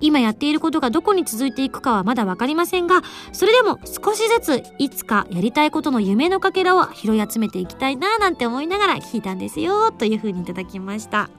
[0.00, 11.30] 今やっていることがどこに続いていくかはまだわかりませんが、それでも少しずついつかやりたいことの夢のかけらを拾い集めていきたいななんて思いながら聞いたんですよ、という風にいただきました。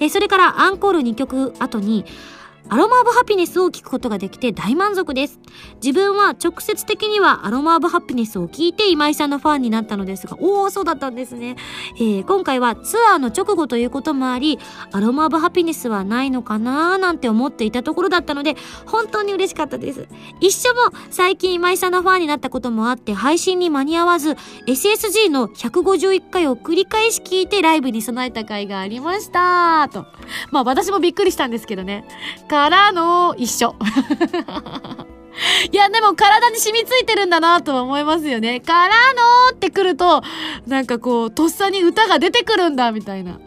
[0.00, 2.04] えそれからアンコール2曲後に、
[2.68, 5.38] アロマ・オブ・ハピネスを聞くことができて大満足です。
[5.82, 11.56] 自分は直接的にはアロマ・オブ・ハピネスを聞いて今井さんのファンになったのですが、おー、そうだったんですね。
[11.96, 14.58] えー、今回はツアーの直後ということもあり、
[14.90, 18.56] アロマ・オブ・ハピネスはないのかなーなんて思っていたところだったので、
[18.86, 20.08] 本当に嬉しかったです。
[20.40, 24.36] 一緒も最近今井さんのファンになったこともあって配信に間に合わず、
[24.66, 29.88] SSG の151回を繰り返し聞いてライブに備えた回がありました。
[29.92, 30.06] と。
[30.50, 32.04] まあ私もびっくりしたんですけどね。
[32.56, 33.76] からの一緒。
[35.70, 38.60] いや、でも体に染みついてるんだなとは思いますよね。
[38.60, 38.94] から
[39.50, 40.22] のってくると、
[40.66, 43.38] なんかこう、とっさに歌が出てくるんだ、みたいな。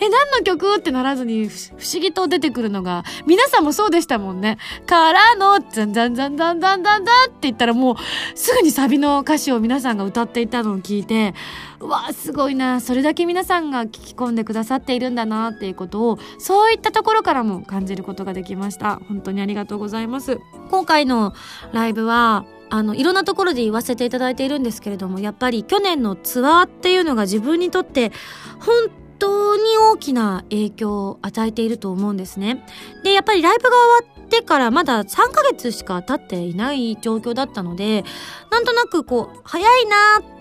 [0.00, 0.76] え、何の曲？
[0.76, 4.58] ってならずに不思議と出てくるのが、皆さんもそうでしたもんね。
[4.86, 7.96] からの、ザンザンザンザンザンザンザンって言ったらもう、
[8.34, 11.34] すぐにサビの歌詞を皆さんが歌っていたのを聞いて、
[11.80, 12.80] うわすごいな。
[12.80, 19.00] それだけ皆さんが聞き込んでくださっているんだなっていうことを、そういったところからも感じることができました。
[19.08, 20.38] 本当にありがとうございます。
[20.70, 21.34] 今回の
[21.72, 28.10] ライブは、あのいろんなところで言わせていただいているんですけれどもやっぱり去年のツアーっていうのが自分にとって
[28.58, 28.90] 本
[29.24, 32.64] 当に大きな影響を与えていると思うんですね。
[33.02, 38.04] で、やっぱりライブが終わってからまだ3ヶ月しか経っていない状況だったので、
[38.50, 39.96] なんとなくこう、早いな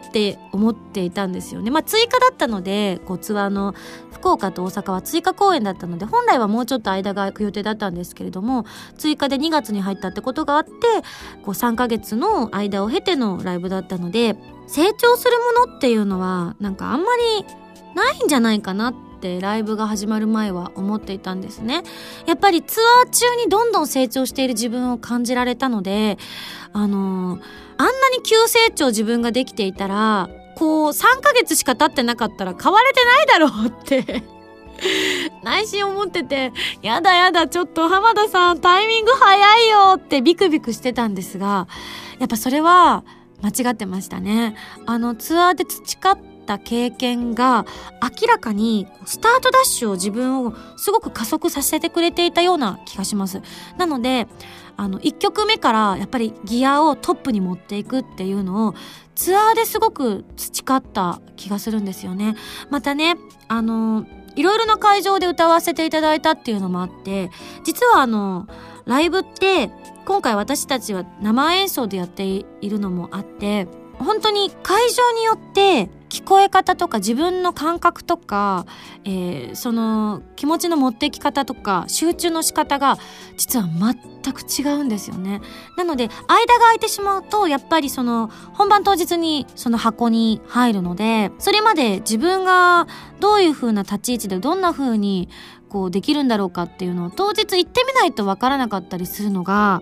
[0.10, 1.72] って思っていたんですよね。
[1.72, 3.74] まあ追加だったので、こうツアーの
[4.12, 8.66] 福岡と大阪は追加公演だったので、本来はもうちょっと間が空く予定だったんですけれども、
[8.98, 10.72] 追加で2月に入ったってことがあって、
[11.44, 14.36] こう3ヶ月の間を経てのライブだったので、
[14.68, 17.08] 成長するものっていうのは、なんかあんま
[17.40, 17.46] り
[17.96, 21.84] ないんじゃないかなってライブが始まる前は思っていたんですね。
[22.26, 26.18] やっぱりツアー中にどんどん成長している自分を感じられたので、
[26.74, 27.42] あのー、
[27.78, 34.24] あんなに急成長自分ができていたら、こう3ヶ月しか経ってなかったら変われてないだろうって
[35.44, 41.68] 内心思ってて、やだやだ、ちょっと浜田さんタイミング早いよってビクビクしてたんですが、
[42.20, 43.04] やっぱそれは
[43.42, 44.56] 間違ってましたね。
[44.86, 47.66] あのツアーで培っった経験が
[48.02, 53.42] 明らかにスタートダッシュを自分をすごく加速させてくれていたような気がします。
[53.78, 54.28] なので、
[54.76, 58.76] あの、1曲目からやっぱりギアをトップに持っていくっていうのを
[59.16, 62.36] ツアーですごく培った気がするんですよね。
[62.70, 63.16] またね、
[63.48, 67.30] あの、いろいろな会場で歌わせていただいたっていうのもあって、
[67.64, 68.48] 実はあの、
[68.86, 69.70] ライブって
[70.06, 73.68] 今回私たちは生演奏でやっているのもあって、
[74.00, 78.68] 本当に会場によって聞こえ方とか自分の感覚とか、
[79.04, 83.00] えー、その気持ちの持ってき方とか集中の仕方が
[83.36, 85.42] 実は全く違うんですよね。
[85.76, 92.86] なので間が空いてしまうとやっぱりその本番当日にその箱に入るのでそれまで自分が
[93.20, 95.30] どういう風な立ち位置でどんな風に
[95.68, 99.82] こうできるんだろうかっていうのを当日行ってみないとわからなかったりするのが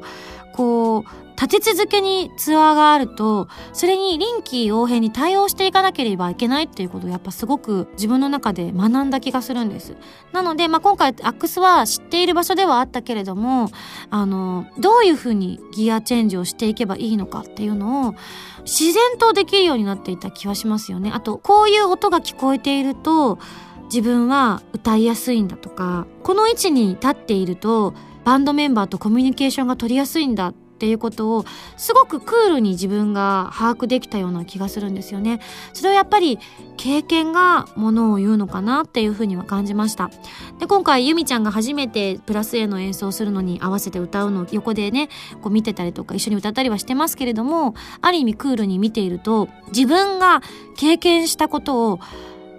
[0.53, 9.95] こう立て続けにツアーがあるとそれに臨機応変に対応していかなければいけないっていうことをやっぱすごく自分の中で学んだ気がするんです。
[10.33, 13.71] なので、まあ、今回アックスは知っている場所ではあったけれども
[14.11, 18.15] あのどういうふうにギアチェンジをしていけばいいのかっていうのを
[18.61, 21.11] 自然とできるようになっていた気はしますよね。
[21.11, 23.39] あとこういう音が聞こえていると
[23.85, 31.45] 自分は歌いやすいんだとかこの位置に立っているとバンドメンバーとコミュニケーションが取りやすいんだっていうことを
[31.77, 35.39] すごくクールに自分が把握できたような気がするんですよね。
[35.73, 36.39] それはやっぱり
[36.75, 40.09] 経験がものを言うのかなっていうふうには感じました。
[40.57, 45.09] で、今回ゆみちゃんが初めてプラス A の演奏するのに合わせて歌うのを横でね、
[45.43, 50.41] こう見てたりとか一緒に歌ったりはしてますけれども、ある意味クールに見ていると自分が
[50.77, 51.99] 経験したことを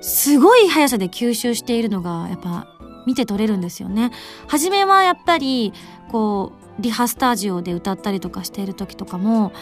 [0.00, 2.68] すごい速さで吸収しているのがやっぱ
[3.04, 4.12] 見て取れるんですよね。
[4.46, 5.72] 初めはやっぱり
[6.12, 9.52] こうリハスタジオで歌ったりとかしている時とかも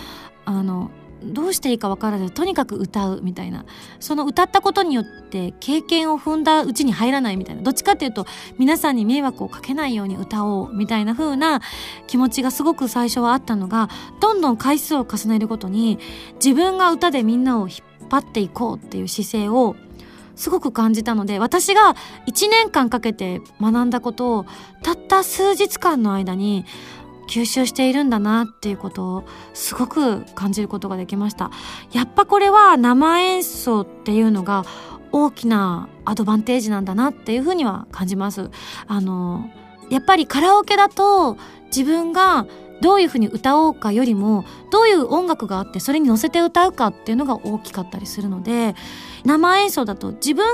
[0.45, 0.91] あの
[1.23, 3.67] どうしていいか分からずとにかく歌うみたいな。
[4.01, 7.63] その歌ったことによって経験を踏んだうちに入らないみたいな。
[7.63, 8.27] どっちかっていうと
[8.59, 11.61] 皆さんに迷惑をかけないように歌おうみたいな風な
[12.07, 13.91] 気持ちがすごく最初はあったのが
[14.21, 15.99] どんどん回数を重ねるごとに
[16.43, 19.77] 自分が歌でみんなを引っ張っていこうっていう姿勢を
[20.37, 21.95] すごく感じたので私が
[22.27, 24.47] 1年間かけて学んだことを
[24.83, 26.65] たった数日間の間に
[27.31, 29.25] 吸収しているんだなっていうことを
[29.55, 31.53] すごく感じることができました。
[31.93, 34.65] やっぱこれは生演奏っていうのが
[35.13, 38.51] 大きなアドバンテージなんだなっていうふうには感じます。
[38.89, 39.49] あの
[39.91, 42.47] やっぱりカラオケだと自分が
[42.81, 48.75] どういうふうに歌おうかよりもどういう音楽があってそれに乗せて歌うかっていうのが大きかったりするので
[49.25, 50.47] 生演奏だと自分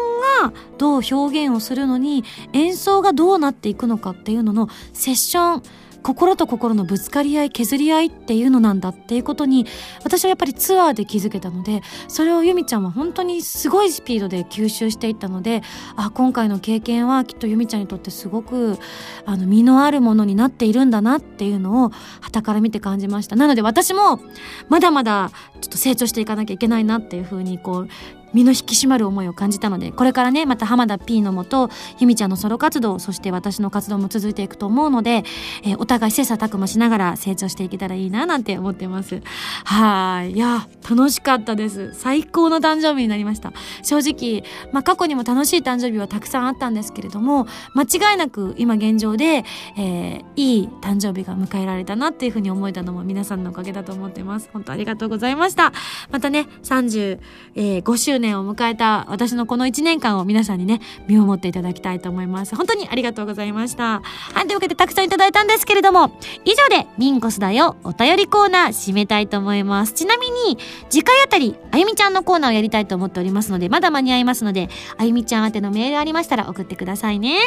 [0.42, 5.62] がどう表現をするのに演奏がどうなっていくのかっていうののセッション
[6.06, 9.66] 心と心のぶつかり合い削り合いっていうのなんだっていうことに
[10.04, 15.62] 私はやっぱりツアーで気づけたのでそれを由美ちゃんは本当にすごいスピードで吸収していったので
[15.96, 18.78] あ今回の経験はきっと由美ちゃんにとってすごく
[19.24, 21.90] あの身のあるものになっているんだなっていうのを
[22.20, 23.34] 傍から見て感じました。
[23.34, 24.20] なので私も
[24.68, 27.88] まだまだちょっと成長していかなきゃいけないなっていうふうにこう
[28.34, 35.24] 身の引き締まる思いを感じたのでこれからねまた浜田 P のもと由美ちゃんのソロ活動そして私の活動も続いていくと思うので、
[35.62, 39.22] えー、お互い切磋琢磨しながら成長していけたらいいななんて思ってます。
[39.64, 40.32] はい。
[40.32, 41.94] いや楽しかったです。
[41.94, 43.52] 最高の誕生日になりました。
[43.82, 49.44] 正直、まあ、過去にも楽しい誕生日はたくさんあったんですけれども間違いなく今現状で、
[49.76, 54.50] えー、いい誕生日が迎えられたなっていうふうに思えたのも皆さんのおかげだと思ってます。
[54.52, 55.72] 本当ありがとうございました。
[56.10, 62.54] またね35周年年を迎えた私のこの1年間を皆さんにね、見守っていただきたいと思います。
[62.56, 64.02] 本当にありがとうございました。
[64.02, 69.92] はい、というわけでたくさんいただいたんですけれども、以上でミンコスだよお便りコーナー締めたいと思います。
[69.92, 70.58] ちなみに、
[70.90, 77.38] 次回あたり、あゆみちゃんのコーナーをやりたいと思っておりますので、まだ間に合いますので、あゆみちゃん宛てのメールありましたら送ってくださいね。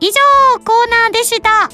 [0.00, 0.12] 以上、
[0.64, 1.70] コーナーでした。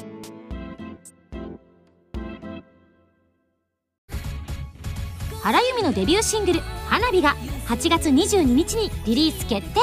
[5.42, 7.34] 原由美のデビューシングル「花火」が
[7.70, 9.80] 8月22日にリリース決定。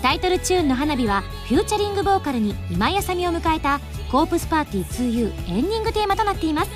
[0.00, 3.80] タイトルチューンの花火はフューチャリングボーカルに今井あさみを迎えた
[4.10, 6.70] 「コープスパーティー 2U」エンディングテーマとなっています。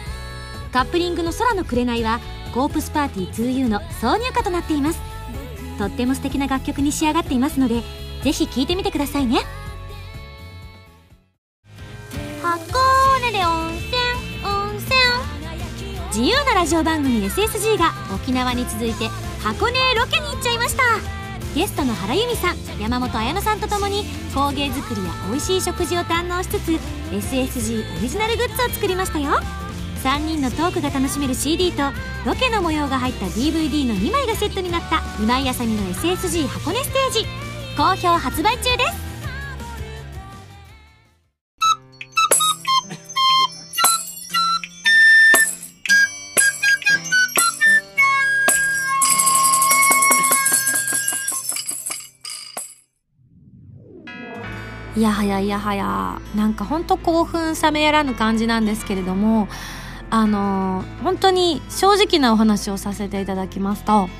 [0.73, 2.21] カップリングの「空の紅」は
[2.53, 5.01] コープスパーティー 2U の挿入歌となっています。
[5.79, 7.83] とっても素敵な楽曲に仕上がっていますので
[8.23, 9.41] ぜひ聴いてみてくださいね。
[12.43, 12.61] 箱
[13.25, 13.97] 根で温泉
[14.45, 14.99] 温泉。
[16.09, 19.09] 自由なラジオ番組 SSG が沖縄に続いて
[19.43, 20.83] 箱根ロケに行っちゃいました。
[21.55, 26.73] ゲストの原由美さん山本彩乃さんと共に工芸作りや美味しい食事を堪能しつつ
[27.11, 29.31] SSG オリジナルグッズを作りましたよ。
[30.05, 31.83] 3人のトークが楽しめる CD と
[32.27, 37.27] ロケの模様が入った DVD の2枚がセットになった今井あさみの SSG 箱根ステージ。
[37.77, 39.10] 好評発売中です。
[55.01, 56.21] いやはやいやはや。
[56.37, 59.49] なんかほんと興奮冷めやらぬ感じなんですけれども
[60.11, 64.11] あの本当に正直なお話をさせていただきますと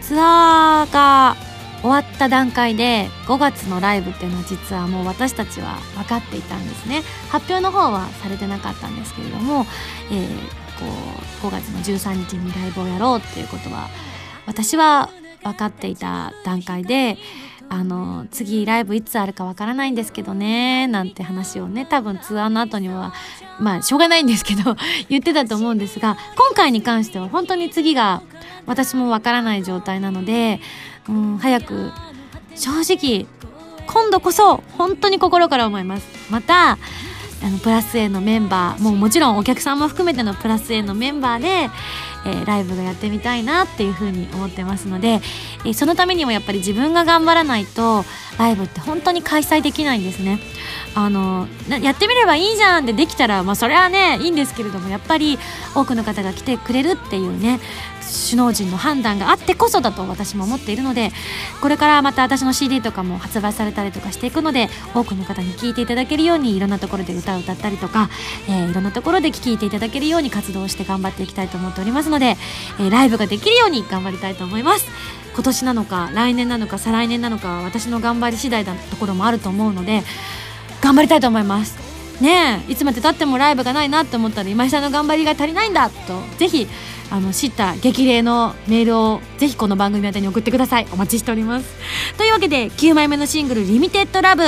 [0.00, 1.36] ツアーが
[1.82, 7.02] 終わった段階で5月のライブっていうのは実はもう私たちは分かっていたんですね。
[7.30, 9.66] 発表の方はされてなかったんですけれども、
[10.12, 10.28] えー、
[10.78, 10.86] こ
[11.42, 13.88] う5月の13日にライブをやろうっていうことは
[14.46, 15.10] 私は
[15.42, 17.18] 分かっていた段階で
[17.70, 23.12] あの次ライブいつあるかわからないんですけどねなんて話をね多分ツアーの後には
[23.60, 24.76] まあしょうがないんですけど
[25.08, 28.22] 言ってたと思うんですが今回に関しては本当に次が
[28.66, 30.60] 私もわからない状態なので、
[31.08, 31.92] うん、早く
[32.54, 33.26] 正直
[33.86, 36.06] 今度こそ本当に心から思います。
[36.30, 36.78] また
[37.40, 41.70] あのプラス A のメンバーもうもちろんお客さんも含めてのプラス A のメンバーで
[42.26, 48.04] えー、ライブがやってみたいなっていうふうに思ってますので、えー、そのためにもやっぱり自分が頑張らないと
[48.38, 50.38] ライブって本当に開催できないんですね。
[50.94, 51.46] あの
[51.82, 55.38] やってみればいいじゃんってできたら、まあ、それはねいいんですけれどもやっぱり
[55.74, 57.60] 多くの方が来てくれるっていうね
[58.08, 61.12] 首脳陣の判断があってこそだと私も思っているので
[61.60, 68.08] これからまた私の CD とかも発売されたりとかしていくので多くの方に聴いていただけるようにいろんなところで歌を歌ったりとか、
[68.48, 72.36] えー、いろんなところで聴いていただけるように活動して頑張っていきたいと思っておりますので、
[72.80, 74.86] えー、ライブができるように頑張りたいと思います
[75.38, 80.02] 今年なのか来年なのか再来年なのか私の頑張り次第だところもあると思うので
[80.82, 81.78] 頑張りたいと思います。
[82.20, 86.66] ねえいつまでたってもライブがないなと思ったら今井さんの頑張りが足りないんだとぜひ
[87.10, 90.86] あの知った激励のメールをぜひこの番組宛てに送ってください。
[90.92, 91.66] お待ちしております。
[92.16, 94.42] というわけで9枚目のシングル「リミテッドラブ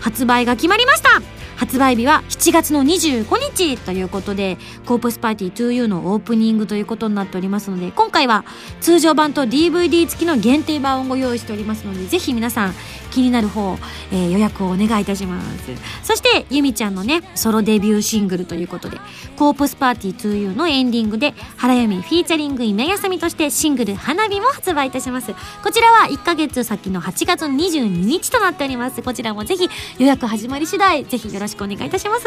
[0.00, 1.36] 発売が決まりました。
[1.56, 8.44] 発売日は7月の25日ということで、コープスパーティー 2U のオープニングということになっておりますので、今回は
[8.80, 12.74] 通常版と DVD 付きの限定版をご用意しておりますので、ぜひ皆さん
[13.10, 13.78] 気になる方、
[14.12, 15.70] えー、予約をお願いいたします。
[16.02, 18.98] そして、ゆみちゃんのね、ソロデビューシングルということで、
[19.36, 25.32] コープスパーティー 2U のエンディングで、原由美フィーチャリング今休みとしてシングル花火も発売いたします。
[25.62, 29.00] こちらは1ヶ月先の8月22日となっております。
[29.02, 32.26] こちらもぜひ予約始まり次第、ぜひよろろしくお願いいたします。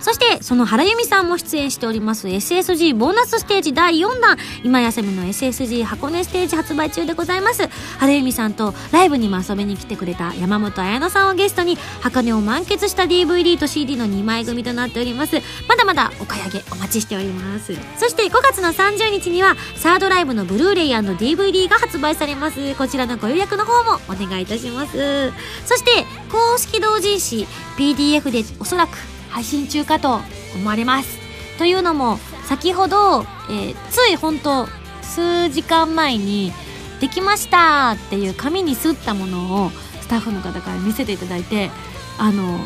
[0.00, 7.68] そして、その原由美さんも出演しております SSG ボーナスステージ第4弾、今休みの SSG 箱根ステージ発売中でございます。
[7.98, 15.36] 原由美さんとライブにも遊びに来てくれた山本彩乃さんをゲストに、箱根を満喫した DVD と CD の2枚組となっております。
[15.68, 17.74] まだまだお買い上げお待ちしております。
[17.98, 22.74] そして5月の30日には、サードライブのブルーレイ &DVD が発売されます。
[22.76, 25.32] こちらのご予約の方もお願いいたします。
[25.66, 27.46] そして、公式同人誌
[27.76, 28.96] PDF でおそらく
[29.30, 30.20] 配信中かと
[30.54, 31.18] 思われます。
[31.58, 34.68] というのも、先ほど、えーつい本当
[35.02, 36.52] 数時間前に、
[37.00, 41.70] できましたっていう紙にすったものをスタッフの方から見せていただいて、
[42.18, 42.58] あの、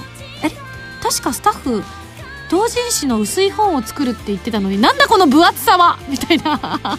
[0.45, 0.51] え
[1.03, 1.83] 確かスタッフ、
[2.51, 5.99] 同人誌の薄い本を作るって言ってたのになんだこの分厚さは？
[6.09, 6.99] みたいな。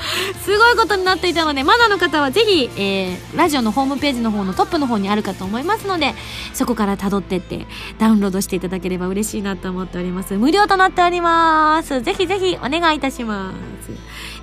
[0.42, 6.14] すごいことになっていたのでまだの方はぜひ、えーラジオのホームページの方のトップの方にあるかと思いますので
[6.52, 7.66] そこから辿ってって
[7.98, 10.34] ダウンロードしていただければ嬉しいなと思っております。
[10.36, 12.00] 無料となっております。
[12.00, 13.52] ぜひぜひお願いいたしま
[13.84, 13.92] す、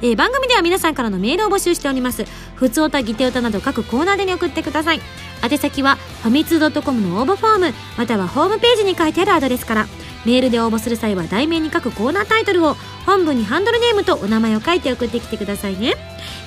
[0.01, 2.25] えー番組では皆さんからのメールを募集しております。
[2.55, 5.01] ふつおたぎておたなど各コーナーでに送ってください。
[5.43, 9.87] 宛先はファミツー .com の応募フォームまたはホームページに書いてあるアドレスから
[10.25, 15.95] メールで応募する際は題名に書くコーナータイトルを本文にハンドルネームとお名前を書いて送ってきてくださいね。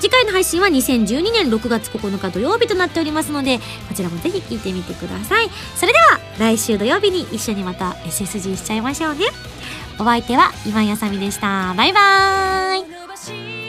[0.01, 3.59] 次回の配信は2012年6月9日土曜日となっておりますので
[3.89, 5.51] こちらもぜひ聞いてみてください。
[5.77, 9.27] それでは来週土曜日に一緒にまた SSG しちゃいましょうね。
[9.99, 11.75] お相手は今やさみでした。
[11.77, 13.60] バイバーイ。